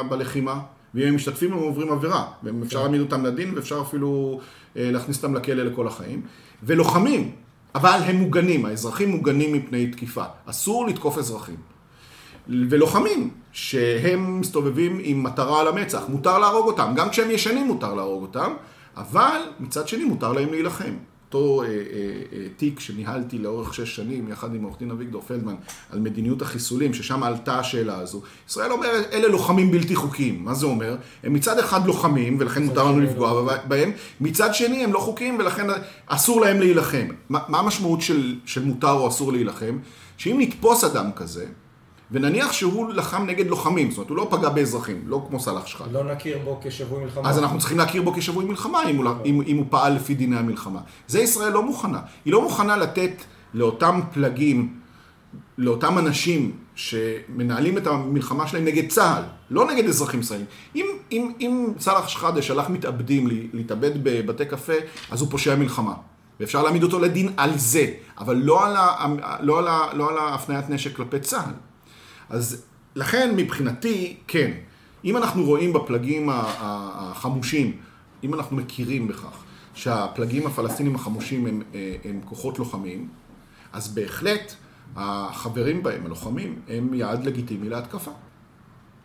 בלחימה, 0.09 0.61
ואם 0.95 1.07
הם 1.07 1.15
משתתפים 1.15 1.53
הם 1.53 1.59
עוברים 1.59 1.93
עבירה, 1.93 2.27
ואפשר 2.43 2.81
להעמיד 2.81 3.01
אותם 3.01 3.25
לדין 3.25 3.55
ואפשר 3.55 3.81
אפילו 3.81 4.41
להכניס 4.77 5.17
אותם 5.17 5.35
לכלא 5.35 5.63
לכל 5.63 5.87
החיים, 5.87 6.23
ולוחמים, 6.63 7.31
אבל 7.75 7.99
הם 8.05 8.17
מוגנים, 8.17 8.65
האזרחים 8.65 9.09
מוגנים 9.11 9.53
מפני 9.53 9.87
תקיפה, 9.87 10.25
אסור 10.47 10.87
לתקוף 10.87 11.19
אזרחים. 11.19 11.72
ולוחמים, 12.49 13.31
שהם 13.53 14.41
מסתובבים 14.41 14.99
עם 15.03 15.23
מטרה 15.23 15.61
על 15.61 15.69
המצח, 15.69 16.03
מותר 16.09 16.39
להרוג 16.39 16.67
אותם, 16.67 16.93
גם 16.97 17.11
כשהם 17.11 17.31
ישנים 17.31 17.67
מותר 17.67 17.95
להרוג 17.95 18.23
אותם, 18.23 18.53
אבל 18.97 19.41
מצד 19.61 19.89
שני 19.89 20.05
מותר 20.05 20.33
להם 20.33 20.51
להילחם. 20.51 20.95
אותו 21.35 21.63
אה, 21.63 21.69
אה, 21.69 21.73
אה, 22.33 22.47
תיק 22.57 22.81
שניהלתי 22.81 23.39
לאורך 23.39 23.75
שש 23.75 23.97
שנים, 23.97 24.29
יחד 24.29 24.55
עם 24.55 24.63
עורך 24.63 24.79
דין 24.79 24.91
אביגדור 24.91 25.23
פלדמן, 25.23 25.55
על 25.91 26.01
מדיניות 26.01 26.43
החיסולים, 26.43 26.95
ששם 26.95 27.23
עלתה 27.23 27.59
השאלה 27.59 27.99
הזו. 27.99 28.23
ישראל 28.49 28.73
אומרת, 28.73 29.13
אלה 29.13 29.29
לוחמים 29.29 29.71
בלתי 29.71 29.97
חוקיים. 29.97 30.45
מה 30.45 30.55
זה 30.55 30.67
אומר? 30.67 30.97
הם 31.23 31.33
מצד 31.33 31.59
אחד 31.59 31.87
לוחמים, 31.87 32.37
ולכן 32.41 32.63
מותר 32.63 32.85
לנו 32.85 33.01
לפגוע 33.01 33.57
בהם, 33.69 33.91
מצד 34.21 34.55
שני 34.55 34.85
הם 34.85 34.93
לא 34.93 34.99
חוקיים, 34.99 35.39
ולכן 35.39 35.67
אסור 36.07 36.41
להם 36.41 36.61
להילחם. 36.61 37.07
מה, 37.29 37.39
מה 37.49 37.59
המשמעות 37.59 38.01
של, 38.01 38.37
של 38.45 38.65
מותר 38.65 38.93
או 38.93 39.09
אסור 39.09 39.33
להילחם? 39.33 39.79
שאם 40.17 40.37
נתפוס 40.39 40.85
אדם 40.85 41.11
כזה, 41.17 41.47
ונניח 42.13 42.53
שהוא 42.53 42.93
לחם 42.93 43.25
נגד 43.27 43.47
לוחמים, 43.47 43.91
זאת 43.91 43.99
אומרת, 43.99 44.11
הוא 44.11 44.17
לא 44.17 44.29
פגע 44.31 44.49
באזרחים, 44.49 45.03
לא 45.07 45.27
כמו 45.29 45.41
סלאח 45.41 45.67
שחאדה. 45.67 46.03
לא 46.03 46.15
נכיר 46.15 46.39
בו 46.45 46.61
כשבוי 46.63 47.05
מלחמה. 47.05 47.29
אז 47.29 47.39
אנחנו 47.39 47.59
צריכים 47.59 47.79
להכיר 47.79 48.03
בו 48.03 48.13
כשבוי 48.13 48.45
מלחמה, 48.45 48.89
אם 48.89 48.97
הוא, 48.97 49.11
אם, 49.25 49.43
אם 49.47 49.57
הוא 49.57 49.67
פעל 49.71 49.93
לפי 49.93 50.15
דיני 50.15 50.37
המלחמה. 50.37 50.81
זה 51.09 51.21
ישראל 51.21 51.53
לא 51.53 51.63
מוכנה. 51.63 52.01
היא 52.25 52.33
לא 52.33 52.43
מוכנה 52.43 52.77
לתת 52.77 53.11
לאותם 53.55 54.01
פלגים, 54.13 54.75
לאותם 55.59 55.99
אנשים 55.99 56.53
שמנהלים 56.75 57.79
את 57.79 57.87
המלחמה 57.87 58.47
שלהם 58.47 58.65
נגד 58.65 58.89
צה"ל, 58.89 59.23
לא 59.51 59.71
נגד 59.71 59.89
אזרחים 59.89 60.21
ישראלים. 60.21 60.47
אם, 60.77 60.87
אם, 61.13 61.33
אם 61.41 61.73
סלאח 61.79 62.09
שחאדה 62.09 62.43
שלח 62.43 62.69
מתאבדים 62.69 63.29
להתאבד 63.53 63.91
בבתי 64.05 64.47
קפה, 64.47 64.73
אז 65.11 65.21
הוא 65.21 65.31
פושע 65.31 65.57
מלחמה. 65.57 65.95
ואפשר 66.41 66.63
להעמיד 66.63 66.83
אותו 66.83 66.99
לדין 66.99 67.33
על 67.37 67.59
זה, 67.59 67.87
אבל 68.19 68.37
לא 68.37 68.67
על, 68.67 68.77
ה, 68.77 69.07
לא 69.41 69.59
על, 69.59 69.69
ה, 69.69 69.95
לא 69.95 70.11
על 70.11 70.19
ההפניית 70.19 70.71
נשק 70.71 70.97
כלפי 70.97 71.21
צה"ל. 71.21 71.72
אז 72.33 72.65
לכן 72.95 73.37
מבחינתי, 73.37 74.17
כן. 74.27 74.51
אם 75.05 75.17
אנחנו 75.17 75.45
רואים 75.45 75.73
בפלגים 75.73 76.29
החמושים, 76.33 77.77
אם 78.25 78.35
אנחנו 78.35 78.57
מכירים 78.57 79.09
בכך 79.09 79.45
שהפלגים 79.75 80.47
הפלסטינים 80.47 80.95
החמושים 80.95 81.47
הם, 81.47 81.63
הם 82.05 82.21
כוחות 82.25 82.59
לוחמים, 82.59 83.09
אז 83.73 83.95
בהחלט 83.95 84.55
החברים 84.97 85.83
בהם, 85.83 86.07
הלוחמים, 86.07 86.61
הם 86.69 86.95
יעד 86.95 87.25
לגיטימי 87.25 87.69
להתקפה. 87.69 88.11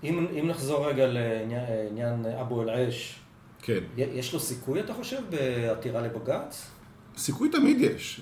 אם, 0.04 0.28
אם 0.40 0.48
נחזור 0.48 0.88
רגע 0.88 1.08
לעניין 1.08 2.26
אבו 2.42 2.62
אל-עש, 2.62 3.20
כן. 3.62 3.80
יש 3.98 4.34
לו 4.34 4.40
סיכוי, 4.40 4.80
אתה 4.80 4.94
חושב, 4.94 5.18
בעתירה 5.30 6.02
לבג"ץ? 6.02 6.68
סיכוי 7.18 7.50
תמיד 7.50 7.82
יש. 7.82 8.22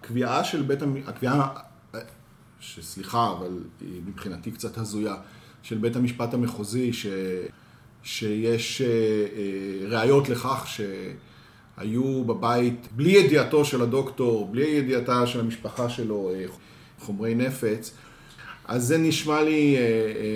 קביעה 0.00 0.44
של 0.44 0.62
בית 0.62 0.82
המ... 0.82 0.96
הקביעה 1.06 1.52
שסליחה, 2.64 3.32
אבל 3.38 3.58
היא 3.80 4.00
מבחינתי 4.06 4.50
קצת 4.50 4.78
הזויה, 4.78 5.14
של 5.62 5.78
בית 5.78 5.96
המשפט 5.96 6.34
המחוזי, 6.34 6.92
ש, 6.92 7.06
שיש 8.02 8.82
אה, 8.82 8.86
אה, 8.86 9.88
ראיות 9.88 10.28
לכך 10.28 10.66
שהיו 10.66 12.24
בבית, 12.24 12.88
בלי 12.96 13.10
ידיעתו 13.10 13.64
של 13.64 13.82
הדוקטור, 13.82 14.48
בלי 14.52 14.64
ידיעתה 14.64 15.26
של 15.26 15.40
המשפחה 15.40 15.88
שלו, 15.88 16.30
אה, 16.34 16.44
חומרי 17.00 17.34
נפץ, 17.34 17.94
אז 18.64 18.86
זה 18.86 18.98
נשמע 18.98 19.42
לי 19.42 19.76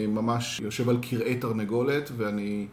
ממש 0.09 0.61
יושב 0.64 0.88
על 0.88 0.99
קרעי 1.03 1.37
תרנגולת, 1.37 2.11
ואני 2.17 2.67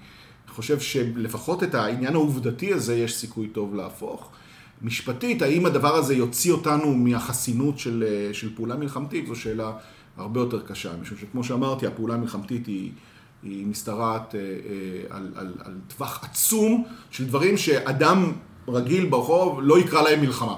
חושב 0.48 0.80
שלפחות 0.80 1.64
את 1.64 1.76
העניין 1.76 2.14
העובדתי 2.14 2.74
הזה 2.74 2.96
יש 2.96 3.16
סיכוי 3.16 3.48
טוב 3.48 3.76
להפוך. 3.76 4.32
משפטית, 4.82 5.42
האם 5.42 5.66
הדבר 5.66 5.96
הזה 5.96 6.16
יוציא 6.16 6.52
אותנו 6.52 6.94
מהחסינות 6.94 7.80
של, 7.80 8.04
של 8.34 8.56
פעולה 8.56 8.76
מלחמתית, 8.76 9.28
זו 9.28 9.36
שאלה 9.36 9.72
הרבה 10.18 10.40
יותר 10.40 10.62
קשה, 10.62 10.96
משום 11.02 11.18
שכמו 11.18 11.44
שאמרתי, 11.44 11.88
הפעולה 11.88 12.14
המלחמתית 12.14 12.68
היא, 12.68 12.92
היא 13.44 13.68
משתרעת 13.68 14.36
אה, 14.36 14.40
אה, 14.40 15.16
על, 15.18 15.34
על, 15.36 15.54
על 15.66 15.78
טווח 15.88 16.24
עצום 16.24 16.86
של 17.12 17.28
דברים 17.28 17.58
שאדם 17.58 18.32
רגיל 18.68 19.10
ברחוב 19.10 19.60
לא 19.62 19.80
יקרא 19.80 20.02
להם 20.02 20.22
מלחמה. 20.22 20.58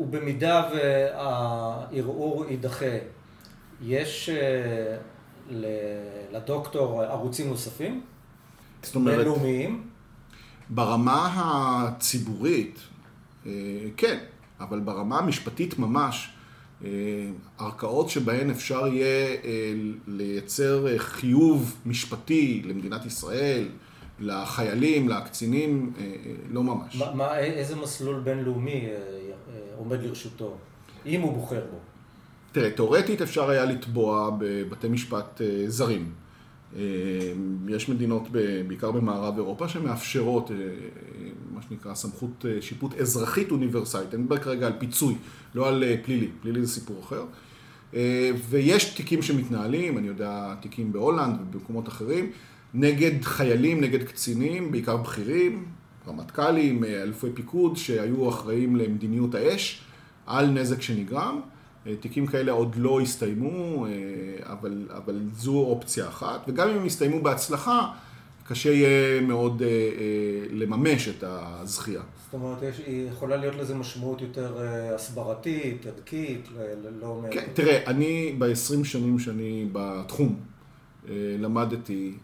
ובמידה 0.00 0.70
והערעור 0.74 2.44
יידחה, 2.48 2.98
יש 3.82 4.28
אה, 4.28 4.96
לדוקטור 6.32 7.02
ערוצים 7.02 7.48
נוספים? 7.48 8.00
זאת 8.82 8.94
אומרת... 8.94 9.16
בינלאומיים? 9.16 9.87
ברמה 10.70 11.28
הציבורית, 11.34 12.78
כן, 13.96 14.18
אבל 14.60 14.80
ברמה 14.80 15.18
המשפטית 15.18 15.78
ממש, 15.78 16.30
ערכאות 17.58 18.10
שבהן 18.10 18.50
אפשר 18.50 18.86
יהיה 18.86 19.36
לייצר 20.06 20.98
חיוב 20.98 21.76
משפטי 21.86 22.62
למדינת 22.64 23.06
ישראל, 23.06 23.68
לחיילים, 24.20 25.08
לקצינים, 25.08 25.92
לא 26.50 26.62
ממש. 26.62 26.96
מה, 26.96 27.14
מה, 27.14 27.38
איזה 27.38 27.76
מסלול 27.76 28.20
בינלאומי 28.20 28.86
עומד 29.76 30.02
לרשותו, 30.02 30.56
אם 31.06 31.20
הוא 31.20 31.32
בוחר 31.32 31.60
בו? 31.70 31.76
תראה, 32.52 32.70
תאורטית 32.70 33.22
אפשר 33.22 33.50
היה 33.50 33.64
לתבוע 33.64 34.30
בבתי 34.38 34.88
משפט 34.88 35.40
זרים. 35.66 36.12
יש 37.68 37.88
מדינות, 37.88 38.28
בעיקר 38.66 38.90
במערב 38.90 39.36
אירופה, 39.36 39.68
שמאפשרות 39.68 40.50
מה 41.54 41.62
שנקרא 41.68 41.94
סמכות 41.94 42.44
שיפוט 42.60 42.94
אזרחית 42.94 43.50
אוניברסלית. 43.50 44.14
אני 44.14 44.22
מדבר 44.22 44.38
כרגע 44.38 44.66
על 44.66 44.72
פיצוי, 44.78 45.14
לא 45.54 45.68
על 45.68 45.84
פלילי. 46.04 46.28
פלילי 46.42 46.66
זה 46.66 46.72
סיפור 46.72 47.00
אחר. 47.00 47.24
ויש 48.48 48.84
תיקים 48.84 49.22
שמתנהלים, 49.22 49.98
אני 49.98 50.06
יודע, 50.06 50.54
תיקים 50.60 50.92
בהולנד 50.92 51.40
ובמקומות 51.40 51.88
אחרים, 51.88 52.30
נגד 52.74 53.22
חיילים, 53.22 53.80
נגד 53.80 54.02
קצינים, 54.02 54.72
בעיקר 54.72 54.96
בכירים, 54.96 55.64
רמטכ"לים, 56.08 56.84
אלופי 56.84 57.26
פיקוד, 57.34 57.76
שהיו 57.76 58.28
אחראים 58.28 58.76
למדיניות 58.76 59.34
האש 59.34 59.82
על 60.26 60.46
נזק 60.50 60.82
שנגרם. 60.82 61.40
תיקים 62.00 62.26
כאלה 62.26 62.52
עוד 62.52 62.76
לא 62.76 63.00
הסתיימו, 63.00 63.86
אבל, 64.42 64.88
אבל 64.96 65.20
זו 65.36 65.58
אופציה 65.58 66.08
אחת, 66.08 66.40
וגם 66.48 66.68
אם 66.68 66.76
הם 66.76 66.86
יסתיימו 66.86 67.22
בהצלחה, 67.22 67.92
קשה 68.48 68.72
יהיה 68.72 69.20
מאוד 69.20 69.62
אה, 69.62 69.68
אה, 69.68 69.72
לממש 70.50 71.08
את 71.08 71.24
הזכייה. 71.26 72.02
זאת 72.24 72.34
אומרת, 72.34 72.62
יש, 72.62 72.80
יכולה 72.86 73.36
להיות 73.36 73.54
לזה 73.54 73.74
משמעות 73.74 74.20
יותר 74.20 74.58
אה, 74.60 74.94
הסברתית, 74.94 75.86
ערכית, 75.86 76.48
לא... 77.00 77.22
כן, 77.30 77.44
תראה, 77.54 77.84
אני 77.86 78.34
ב-20 78.38 78.84
שנים 78.84 79.18
שאני 79.18 79.68
בתחום 79.72 80.40
אה, 81.08 81.14
למדתי, 81.38 82.14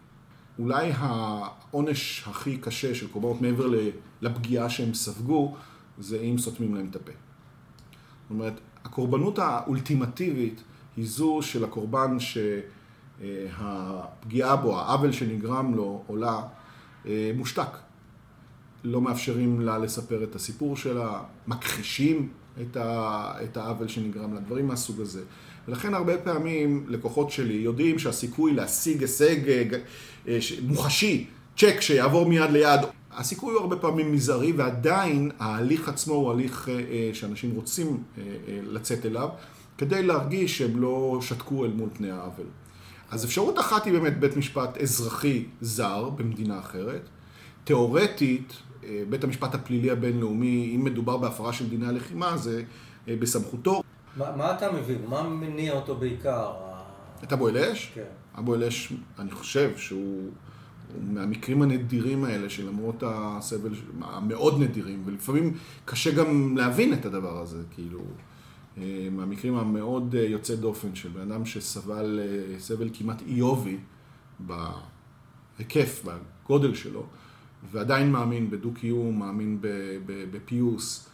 אולי 0.59 0.91
העונש 0.95 2.23
הכי 2.27 2.57
קשה 2.57 2.95
של 2.95 3.07
קורבנות 3.07 3.41
מעבר 3.41 3.69
לפגיעה 4.21 4.69
שהם 4.69 4.93
ספגו, 4.93 5.55
זה 5.99 6.19
אם 6.19 6.37
סותמים 6.37 6.75
להם 6.75 6.87
את 6.91 6.95
הפה. 6.95 7.11
זאת 7.11 8.29
אומרת, 8.29 8.53
הקורבנות 8.85 9.39
האולטימטיבית 9.39 10.63
היא 10.97 11.07
זו 11.07 11.39
של 11.41 11.63
הקורבן 11.63 12.19
ש... 12.19 12.37
אה, 13.21 13.45
הפגיעה 13.57 14.55
בו, 14.55 14.79
העוול 14.79 15.11
שנגרם 15.11 15.75
לו, 15.75 16.03
עולה, 16.07 16.41
אה, 17.05 17.31
מושתק. 17.35 17.77
לא 18.83 19.01
מאפשרים 19.01 19.61
לה 19.61 19.77
לספר 19.77 20.23
את 20.23 20.35
הסיפור 20.35 20.77
שלה, 20.77 21.21
מכחישים 21.47 22.29
את, 22.61 22.77
ה, 22.77 23.33
את 23.43 23.57
העוול 23.57 23.87
שנגרם 23.87 24.33
לה, 24.33 24.39
דברים 24.39 24.67
מהסוג 24.67 25.01
הזה. 25.01 25.21
ולכן 25.67 25.93
הרבה 25.93 26.17
פעמים 26.17 26.85
לקוחות 26.87 27.31
שלי 27.31 27.53
יודעים 27.53 27.99
שהסיכוי 27.99 28.53
להשיג 28.53 29.01
הישג 29.01 29.49
אה, 30.27 30.37
מוחשי, 30.63 31.27
צ'ק 31.57 31.81
שיעבור 31.81 32.29
מיד 32.29 32.51
ליד, 32.51 32.79
הסיכוי 33.15 33.53
הוא 33.53 33.61
הרבה 33.61 33.75
פעמים 33.75 34.11
מזערי 34.11 34.51
ועדיין 34.51 35.31
ההליך 35.39 35.89
עצמו 35.89 36.13
הוא 36.13 36.31
הליך 36.31 36.69
שאנשים 37.13 37.51
רוצים 37.51 38.03
לצאת 38.47 39.05
אליו 39.05 39.29
כדי 39.77 40.03
להרגיש 40.03 40.57
שהם 40.57 40.81
לא 40.81 41.17
שתקו 41.21 41.65
אל 41.65 41.71
מול 41.71 41.89
פני 41.93 42.11
העוול. 42.11 42.45
אז 43.11 43.25
אפשרות 43.25 43.59
אחת 43.59 43.85
היא 43.85 43.93
באמת 43.93 44.19
בית 44.19 44.37
משפט 44.37 44.77
אזרחי 44.77 45.45
זר 45.61 46.09
במדינה 46.09 46.59
אחרת. 46.59 47.01
תיאורטית, 47.63 48.53
אה, 48.83 49.03
בית 49.09 49.23
המשפט 49.23 49.55
הפלילי 49.55 49.91
הבינלאומי, 49.91 50.73
אם 50.75 50.83
מדובר 50.83 51.17
בהפרה 51.17 51.53
של 51.53 51.69
דיני 51.69 51.87
הלחימה, 51.87 52.37
זה 52.37 52.63
אה, 53.07 53.15
בסמכותו. 53.19 53.83
מה, 54.17 54.35
מה 54.35 54.55
אתה 54.55 54.71
מבין? 54.71 55.01
מה 55.09 55.23
מניע 55.23 55.73
אותו 55.73 55.95
בעיקר? 55.95 56.53
את 57.23 57.33
אבו 57.33 57.49
אל-אש? 57.49 57.91
כן. 57.95 58.01
אבו 58.37 58.55
אל-אש, 58.55 58.93
אני 59.19 59.31
חושב 59.31 59.77
שהוא 59.77 60.29
מהמקרים 61.01 61.61
הנדירים 61.61 62.23
האלה, 62.23 62.49
שלמרות 62.49 63.03
הסבל 63.05 63.71
המאוד 64.01 64.61
נדירים, 64.61 65.03
ולפעמים 65.05 65.53
קשה 65.85 66.11
גם 66.11 66.57
להבין 66.57 66.93
את 66.93 67.05
הדבר 67.05 67.41
הזה, 67.41 67.63
כאילו... 67.71 67.99
אה, 68.77 69.07
מהמקרים 69.11 69.55
המאוד 69.55 70.15
אה, 70.15 70.23
יוצא 70.23 70.55
דופן 70.55 70.95
של 70.95 71.09
בן 71.09 71.31
אדם 71.31 71.45
שסבל 71.45 72.19
אה, 72.21 72.59
סבל 72.59 72.89
כמעט 72.93 73.21
איובי 73.27 73.77
בהיקף, 74.39 76.05
בגודל 76.05 76.75
שלו, 76.75 77.05
ועדיין 77.71 78.11
מאמין 78.11 78.49
בדו-קיום, 78.49 79.19
מאמין 79.19 79.57
בפיוס, 80.31 81.09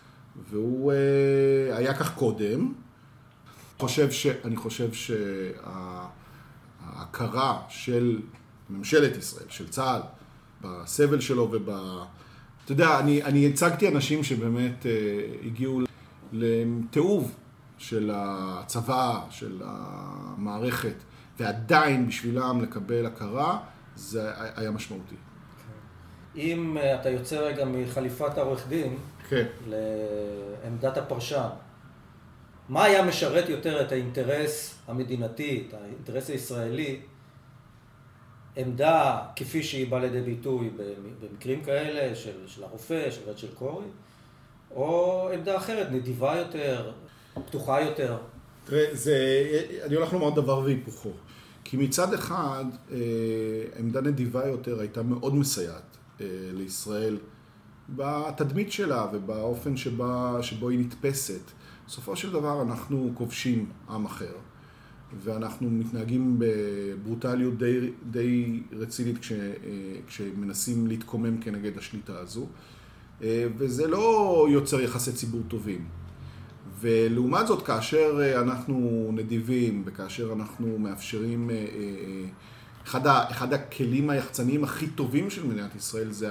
והוא 0.49 0.91
היה 1.71 1.93
כך 1.93 2.15
קודם. 2.15 2.73
חושב 3.79 4.11
ש, 4.11 4.27
אני 4.27 4.55
חושב 4.55 4.89
שההכרה 6.83 7.61
של 7.69 8.19
ממשלת 8.71 9.17
ישראל, 9.17 9.45
של 9.49 9.69
צה"ל, 9.69 10.01
בסבל 10.61 11.19
שלו 11.19 11.51
וב... 11.51 11.69
אתה 12.65 12.71
יודע, 12.71 12.99
אני, 12.99 13.23
אני 13.23 13.47
הצגתי 13.47 13.87
אנשים 13.87 14.23
שבאמת 14.23 14.85
הגיעו 15.45 15.81
לתיעוב 16.33 17.35
של 17.77 18.11
הצבא, 18.13 19.19
של 19.29 19.61
המערכת, 19.65 20.95
ועדיין 21.39 22.07
בשבילם 22.07 22.61
לקבל 22.61 23.05
הכרה, 23.05 23.59
זה 23.95 24.31
היה 24.55 24.71
משמעותי. 24.71 25.15
אם 26.35 26.77
אה, 26.77 27.01
אתה 27.01 27.09
יוצא 27.09 27.39
רגע 27.39 27.65
מחליפת 27.65 28.37
העורך 28.37 28.67
דין, 28.67 28.97
כן. 29.29 29.45
לעמדת 29.67 30.97
הפרשן, 30.97 31.49
מה 32.69 32.83
היה 32.83 33.05
משרת 33.05 33.49
יותר 33.49 33.81
את 33.81 33.91
האינטרס 33.91 34.75
המדינתי, 34.87 35.67
את 35.67 35.73
האינטרס 35.73 36.29
הישראלי, 36.29 36.99
עמדה 38.55 39.19
כפי 39.35 39.63
שהיא 39.63 39.91
באה 39.91 39.99
לידי 39.99 40.21
ביטוי 40.21 40.69
במקרים 41.21 41.63
כאלה 41.63 42.15
של, 42.15 42.47
של 42.47 42.63
הרופא, 42.63 43.11
של 43.11 43.21
רצ'ל 43.29 43.47
קורי, 43.47 43.85
או 44.71 45.29
עמדה 45.33 45.57
אחרת, 45.57 45.91
נדיבה 45.91 46.35
יותר, 46.37 46.91
פתוחה 47.45 47.81
יותר. 47.81 48.17
תראה, 48.65 48.85
זה, 48.91 49.17
אני 49.83 49.95
הולך 49.95 50.13
לומר 50.13 50.29
דבר 50.29 50.59
והיפוכו. 50.59 51.09
כי 51.63 51.77
מצד 51.77 52.13
אחד, 52.13 52.65
אה, 52.91 52.97
עמדה 53.79 54.01
נדיבה 54.01 54.47
יותר 54.47 54.79
הייתה 54.79 55.03
מאוד 55.03 55.35
מסייעת 55.35 55.97
אה, 56.21 56.25
לישראל 56.53 57.17
בתדמית 57.89 58.71
שלה 58.71 59.07
ובאופן 59.13 59.77
שבה, 59.77 60.37
שבו 60.41 60.69
היא 60.69 60.79
נתפסת. 60.79 61.51
בסופו 61.87 62.15
של 62.15 62.31
דבר 62.31 62.61
אנחנו 62.61 63.11
כובשים 63.13 63.69
עם 63.89 64.05
אחר, 64.05 64.33
ואנחנו 65.23 65.69
מתנהגים 65.69 66.39
בברוטליות 66.39 67.57
די, 67.57 67.89
די 68.11 68.59
רצינית 68.71 69.17
כש, 69.17 69.31
אה, 69.31 69.37
כשמנסים 70.07 70.87
להתקומם 70.87 71.37
כנגד 71.41 71.77
השליטה 71.77 72.19
הזו, 72.19 72.47
וזה 73.57 73.87
לא 73.87 74.47
יוצר 74.51 74.81
יחסי 74.81 75.11
ציבור 75.11 75.41
טובים. 75.47 75.85
ולעומת 76.81 77.47
זאת, 77.47 77.65
כאשר 77.65 78.19
אה, 78.21 78.41
אנחנו 78.41 79.09
נדיבים 79.13 79.83
וכאשר 79.85 80.33
אנחנו 80.33 80.77
מאפשרים, 80.79 81.49
אה, 81.49 81.55
אה, 81.55 81.61
אחד, 82.83 83.07
ה, 83.07 83.31
אחד 83.31 83.53
הכלים 83.53 84.09
היחצניים 84.09 84.63
הכי 84.63 84.87
טובים 84.87 85.29
של 85.29 85.47
מדינת 85.47 85.75
ישראל 85.75 86.11
זה 86.11 86.29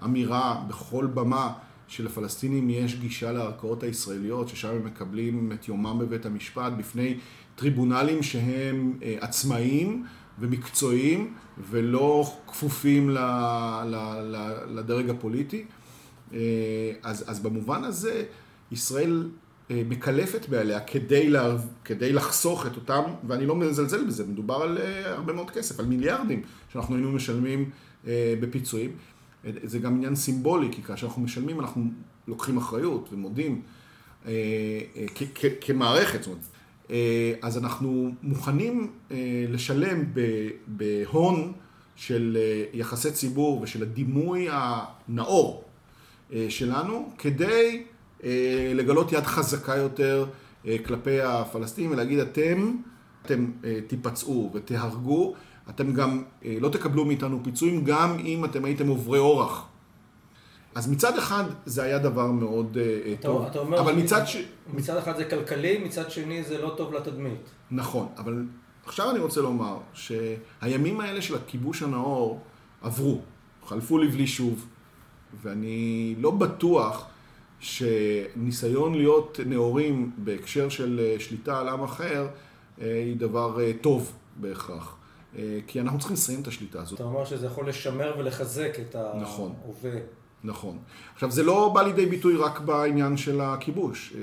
האמירה 0.00 0.64
בכל 0.68 1.06
במה 1.06 1.52
שלפלסטינים 1.88 2.70
יש 2.70 2.94
גישה 2.94 3.32
לערכאות 3.32 3.82
הישראליות, 3.82 4.48
ששם 4.48 4.68
הם 4.68 4.84
מקבלים 4.84 5.52
את 5.52 5.68
יומם 5.68 5.98
בבית 5.98 6.26
המשפט 6.26 6.72
בפני 6.78 7.18
טריבונלים 7.56 8.22
שהם 8.22 8.98
עצמאיים 9.20 10.04
ומקצועיים 10.38 11.34
ולא 11.70 12.32
כפופים 12.46 13.10
לדרג 14.68 15.10
הפוליטי. 15.10 15.64
אז, 17.02 17.24
אז 17.26 17.40
במובן 17.40 17.84
הזה, 17.84 18.24
ישראל 18.72 19.28
אה, 19.70 19.82
מקלפת 19.88 20.48
בעליה 20.48 20.80
כדי, 20.80 21.28
לה, 21.28 21.56
כדי 21.84 22.12
לחסוך 22.12 22.66
את 22.66 22.76
אותם, 22.76 23.02
ואני 23.28 23.46
לא 23.46 23.56
מזלזל 23.56 24.04
בזה, 24.04 24.26
מדובר 24.26 24.54
על 24.54 24.78
אה, 24.78 25.12
הרבה 25.12 25.32
מאוד 25.32 25.50
כסף, 25.50 25.80
על 25.80 25.86
מיליארדים 25.86 26.42
שאנחנו 26.72 26.94
היינו 26.94 27.12
משלמים 27.12 27.70
אה, 28.06 28.34
בפיצויים. 28.40 28.90
זה 29.64 29.78
גם 29.78 29.94
עניין 29.94 30.14
סימבולי, 30.14 30.68
כי 30.72 30.82
כאשר 30.82 31.06
אנחנו 31.06 31.22
משלמים 31.22 31.60
אנחנו 31.60 31.84
לוקחים 32.28 32.56
אחריות 32.56 33.08
ומודים 33.12 33.62
כמערכת, 35.60 36.22
זאת 36.22 36.26
אומרת. 36.26 36.46
אז 37.42 37.58
אנחנו 37.58 38.10
מוכנים 38.22 38.92
לשלם 39.48 40.04
בהון 40.66 41.52
של 41.96 42.38
יחסי 42.72 43.12
ציבור 43.12 43.60
ושל 43.62 43.82
הדימוי 43.82 44.48
הנאור 44.50 45.64
שלנו, 46.48 47.12
כדי 47.18 47.82
אה, 48.24 48.72
לגלות 48.74 49.12
יד 49.12 49.24
חזקה 49.24 49.76
יותר 49.76 50.26
אה, 50.66 50.76
כלפי 50.86 51.20
הפלסטינים 51.20 51.90
ולהגיד 51.90 52.18
אתם, 52.18 52.76
אתם 53.22 53.50
אה, 53.64 53.78
תיפצעו 53.86 54.50
ותהרגו, 54.54 55.34
אתם 55.70 55.92
גם 55.92 56.22
לא 56.60 56.68
תקבלו 56.68 57.04
מאיתנו 57.04 57.40
פיצויים 57.44 57.84
גם 57.84 58.18
אם 58.18 58.44
אתם 58.44 58.64
הייתם 58.64 58.88
עוברי 58.88 59.18
אורח. 59.18 59.68
אז 60.76 60.88
מצד 60.90 61.18
אחד 61.18 61.44
זה 61.66 61.82
היה 61.82 61.98
דבר 61.98 62.26
מאוד 62.26 62.78
אתה, 63.12 63.22
טוב, 63.22 63.46
אתה 63.46 63.58
אומר 63.58 63.80
אבל 63.80 63.94
מצד 63.94 64.26
ש... 64.26 64.36
מצד 64.74 64.96
אחד 64.96 65.16
זה 65.16 65.24
כלכלי, 65.24 65.78
מצד 65.78 66.10
שני 66.10 66.42
זה 66.42 66.62
לא 66.62 66.74
טוב 66.76 66.94
לתדמית. 66.94 67.40
נכון, 67.70 68.08
אבל 68.18 68.44
עכשיו 68.86 69.10
אני 69.10 69.18
רוצה 69.18 69.40
לומר 69.40 69.78
שהימים 69.92 71.00
האלה 71.00 71.22
של 71.22 71.34
הכיבוש 71.34 71.82
הנאור 71.82 72.40
עברו, 72.82 73.20
חלפו 73.64 73.98
לבלי 73.98 74.26
שוב, 74.26 74.66
ואני 75.42 76.14
לא 76.18 76.30
בטוח 76.30 77.06
שניסיון 77.60 78.94
להיות 78.94 79.40
נאורים 79.46 80.10
בהקשר 80.18 80.68
של 80.68 81.00
אה, 81.02 81.20
שליטה 81.20 81.60
על 81.60 81.68
עם 81.68 81.82
אחר 81.82 82.26
אה, 82.80 83.02
היא 83.04 83.16
דבר 83.16 83.60
אה, 83.60 83.72
טוב 83.80 84.12
בהכרח. 84.36 84.96
כי 85.66 85.80
אנחנו 85.80 85.98
צריכים 85.98 86.14
לסיים 86.14 86.40
את 86.42 86.46
השליטה 86.46 86.82
הזאת. 86.82 86.94
אתה 86.94 87.04
אומר 87.04 87.24
שזה 87.24 87.46
יכול 87.46 87.68
לשמר 87.68 88.14
ולחזק 88.18 88.76
את. 88.80 88.94
ההווה. 88.94 89.22
נכון. 89.22 89.54
עכשיו, 91.14 91.30
זה 91.30 91.42
לא 91.42 91.70
בא 91.74 91.82
לידי 91.82 92.06
ביטוי 92.06 92.36
רק 92.36 92.60
בעניין 92.60 93.16
של 93.16 93.40
הכיבוש. 93.40 94.14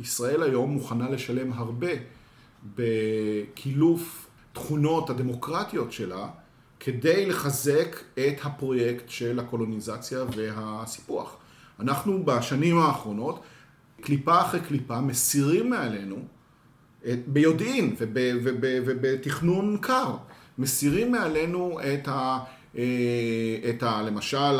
ישראל 0.00 0.42
היום 0.42 0.70
מוכנה 0.70 1.10
לשלם 1.10 1.52
הרבה 1.52 1.90
בקילוף 2.76 4.26
תכונות 4.52 5.10
הדמוקרטיות 5.10 5.92
שלה 5.92 6.28
כדי 6.80 7.26
לחזק 7.26 7.96
את 8.14 8.38
הפרויקט 8.44 9.08
של 9.08 9.38
הקולוניזציה 9.38 10.24
והסיפוח. 10.36 11.36
אנחנו 11.80 12.24
בשנים 12.24 12.78
האחרונות, 12.78 13.40
קליפה 14.00 14.40
אחרי 14.40 14.60
קליפה, 14.60 15.00
מסירים 15.00 15.70
מעלינו, 15.70 16.16
ביודעין 17.26 17.96
ובתכנון 17.98 19.78
קר, 19.80 20.16
מסירים 20.58 21.12
מעלינו 21.12 21.78
את 21.80 22.08
ה... 22.08 22.38
את 23.68 23.82
ה 23.82 24.02
למשל 24.02 24.58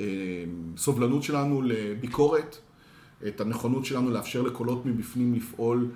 הסובלנות 0.00 1.22
שלנו 1.22 1.62
לביקורת, 1.62 2.58
את 3.26 3.40
הנכונות 3.40 3.84
שלנו 3.84 4.10
לאפשר 4.10 4.42
לקולות 4.42 4.86
מבפנים 4.86 5.34
לפעול 5.34 5.90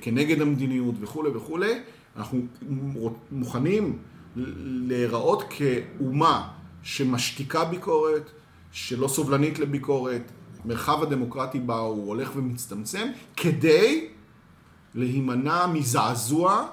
כנגד 0.00 0.40
המדיניות 0.40 0.94
וכולי 1.00 1.30
וכולי. 1.30 1.80
אנחנו 2.16 2.40
מוכנים 3.30 3.98
להיראות 4.36 5.42
כאומה 5.50 6.48
שמשתיקה 6.82 7.64
ביקורת, 7.64 8.30
שלא 8.72 9.08
סובלנית 9.08 9.58
לביקורת, 9.58 10.22
מרחב 10.64 11.02
הדמוקרטי 11.02 11.60
בה 11.60 11.78
הוא 11.78 12.08
הולך 12.08 12.30
ומצטמצם, 12.36 13.08
כדי 13.36 14.08
להימנע 14.94 15.66
מזעזוע 15.66 16.66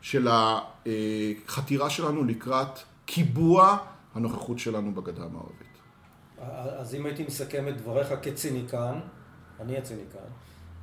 של 0.00 0.28
החתירה 0.30 1.90
שלנו 1.90 2.24
לקראת 2.24 2.78
קיבוע 3.06 3.76
הנוכחות 4.14 4.58
שלנו 4.58 4.94
בגדה 4.94 5.24
המערבית. 5.24 5.73
אז 6.78 6.94
אם 6.94 7.06
הייתי 7.06 7.24
מסכם 7.24 7.68
את 7.68 7.76
דבריך 7.76 8.14
כציניקן, 8.22 9.00
אני 9.60 9.76
הציניקן, 9.76 10.18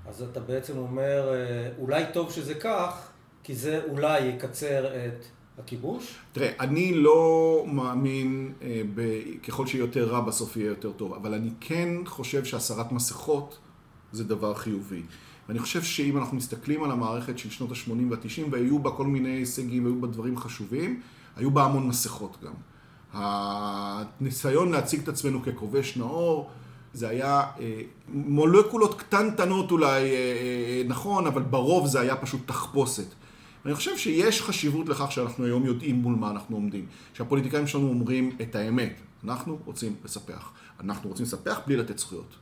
אז 0.07 0.21
אתה 0.21 0.39
בעצם 0.39 0.77
אומר, 0.77 1.33
אולי 1.79 2.03
טוב 2.13 2.31
שזה 2.31 2.53
כך, 2.53 3.09
כי 3.43 3.55
זה 3.55 3.81
אולי 3.89 4.19
יקצר 4.19 4.85
את 4.87 5.25
הכיבוש? 5.57 6.15
תראה, 6.31 6.51
אני 6.59 6.93
לא 6.93 7.65
מאמין 7.67 8.53
אה, 8.61 8.81
ב... 8.95 9.01
ככל 9.47 9.67
שיותר 9.67 10.09
רע 10.09 10.21
בסוף 10.21 10.57
יהיה 10.57 10.67
יותר 10.67 10.91
טוב, 10.91 11.13
אבל 11.13 11.33
אני 11.33 11.49
כן 11.59 11.89
חושב 12.05 12.45
שהסרת 12.45 12.91
מסכות 12.91 13.59
זה 14.11 14.23
דבר 14.23 14.53
חיובי. 14.53 15.01
ואני 15.47 15.59
חושב 15.59 15.81
שאם 15.81 16.17
אנחנו 16.17 16.37
מסתכלים 16.37 16.83
על 16.83 16.91
המערכת 16.91 17.37
של 17.37 17.49
שנות 17.49 17.71
ה-80 17.71 17.91
וה-90, 18.09 18.47
והיו 18.51 18.79
בה 18.79 18.91
כל 18.91 19.05
מיני 19.05 19.29
הישגים, 19.29 19.85
והיו 19.85 20.01
בה 20.01 20.07
דברים 20.07 20.37
חשובים, 20.37 21.01
היו 21.35 21.51
בה 21.51 21.63
המון 21.63 21.87
מסכות 21.87 22.37
גם. 22.43 22.53
הניסיון 23.13 24.71
להציג 24.71 25.01
את 25.01 25.07
עצמנו 25.07 25.41
ככובש 25.43 25.97
נאור, 25.97 26.49
זה 26.93 27.09
היה 27.09 27.43
אה, 27.59 27.81
מולקולות 28.07 28.99
קטנטנות 28.99 29.71
אולי, 29.71 30.01
אה, 30.01 30.15
אה, 30.15 30.81
נכון, 30.87 31.27
אבל 31.27 31.41
ברוב 31.41 31.87
זה 31.87 31.99
היה 31.99 32.15
פשוט 32.15 32.41
תחפושת. 32.45 33.05
אני 33.65 33.75
חושב 33.75 33.97
שיש 33.97 34.41
חשיבות 34.41 34.89
לכך 34.89 35.11
שאנחנו 35.11 35.45
היום 35.45 35.65
יודעים 35.65 35.95
מול 35.95 36.15
מה 36.15 36.31
אנחנו 36.31 36.55
עומדים. 36.55 36.85
שהפוליטיקאים 37.13 37.67
שלנו 37.67 37.89
אומרים 37.89 38.37
את 38.41 38.55
האמת. 38.55 39.01
אנחנו 39.23 39.59
רוצים 39.65 39.95
לספח. 40.05 40.51
אנחנו 40.79 41.09
רוצים 41.09 41.25
לספח 41.25 41.59
בלי 41.67 41.77
לתת 41.77 41.99
זכויות. 41.99 42.35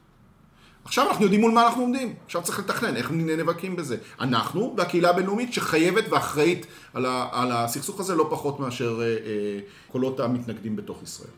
עכשיו 0.89 1.07
אנחנו 1.09 1.23
יודעים 1.23 1.41
מול 1.41 1.51
מה 1.51 1.65
אנחנו 1.65 1.81
עומדים. 1.81 2.13
עכשיו 2.25 2.41
צריך 2.43 2.59
לתכנן 2.59 2.95
איך 2.95 3.11
נאבקים 3.11 3.75
בזה. 3.75 3.97
אנחנו 4.19 4.73
והקהילה 4.77 5.09
הבינלאומית 5.09 5.53
שחייבת 5.53 6.03
ואחראית 6.09 6.65
על, 6.93 7.05
ה, 7.05 7.29
על 7.31 7.51
הסכסוך 7.51 7.99
הזה 7.99 8.15
לא 8.15 8.27
פחות 8.29 8.59
מאשר 8.59 8.99
אה, 9.01 9.05
אה, 9.05 9.59
קולות 9.91 10.19
המתנגדים 10.19 10.75
בתוך 10.75 11.03
ישראל. 11.03 11.29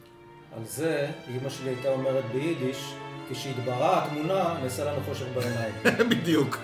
על 0.58 0.66
זה 0.66 1.12
אימא 1.28 1.50
שלי 1.50 1.70
הייתה 1.70 1.90
אומרת 1.90 2.24
ביידיש, 2.32 2.94
כשהתבראה 3.32 4.06
התמונה 4.06 4.54
נעשה 4.64 4.86
לנו 4.86 5.02
חושך 5.06 5.26
בעיניים. 5.36 5.74
בדיוק, 6.12 6.58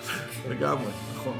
לגמרי, 0.48 0.92
נכון. 1.14 1.38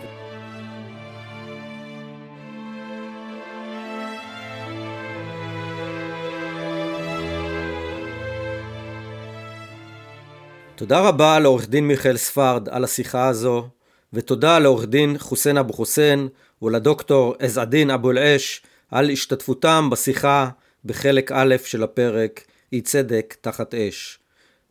תודה 10.79 11.01
רבה 11.01 11.39
לעורך 11.39 11.69
דין 11.69 11.89
מיכאל 11.89 12.17
ספרד 12.17 12.69
על 12.69 12.85
השיחה 12.85 13.29
הזו, 13.29 13.69
ותודה 14.13 14.59
לעורך 14.59 14.87
דין 14.87 15.19
חוסיין 15.19 15.57
אבו 15.57 15.73
חוסיין 15.73 16.29
ולדוקטור 16.63 17.35
עז-א-דין 17.39 17.91
אבו 17.91 18.11
אל-עש 18.11 18.63
על 18.91 19.11
השתתפותם 19.11 19.89
בשיחה 19.91 20.49
בחלק 20.85 21.33
א' 21.33 21.57
של 21.65 21.83
הפרק 21.83 22.45
אי 22.73 22.81
צדק 22.81 23.37
תחת 23.41 23.75
אש. 23.75 24.19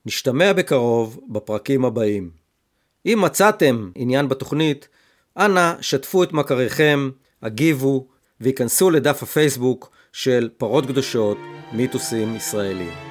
נשתמע 0.06 0.54
בקרוב 0.54 1.20
בפרקים 1.30 1.86
הבאים. 1.86 2.30
אם 3.06 3.20
מצאתם 3.22 3.92
עניין 3.96 4.30
בתוכנית, 4.30 4.88
אנא 5.38 5.74
שתפו 5.82 6.24
את 6.24 6.34
מכריכם, 6.34 7.10
הגיבו, 7.42 8.08
וייכנסו 8.42 8.90
לדף 8.90 9.24
הפייסבוק 9.24 9.92
של 10.14 10.50
פרות 10.58 10.86
קדושות, 10.86 11.38
מיתוסים 11.72 12.36
ישראלים. 12.36 13.07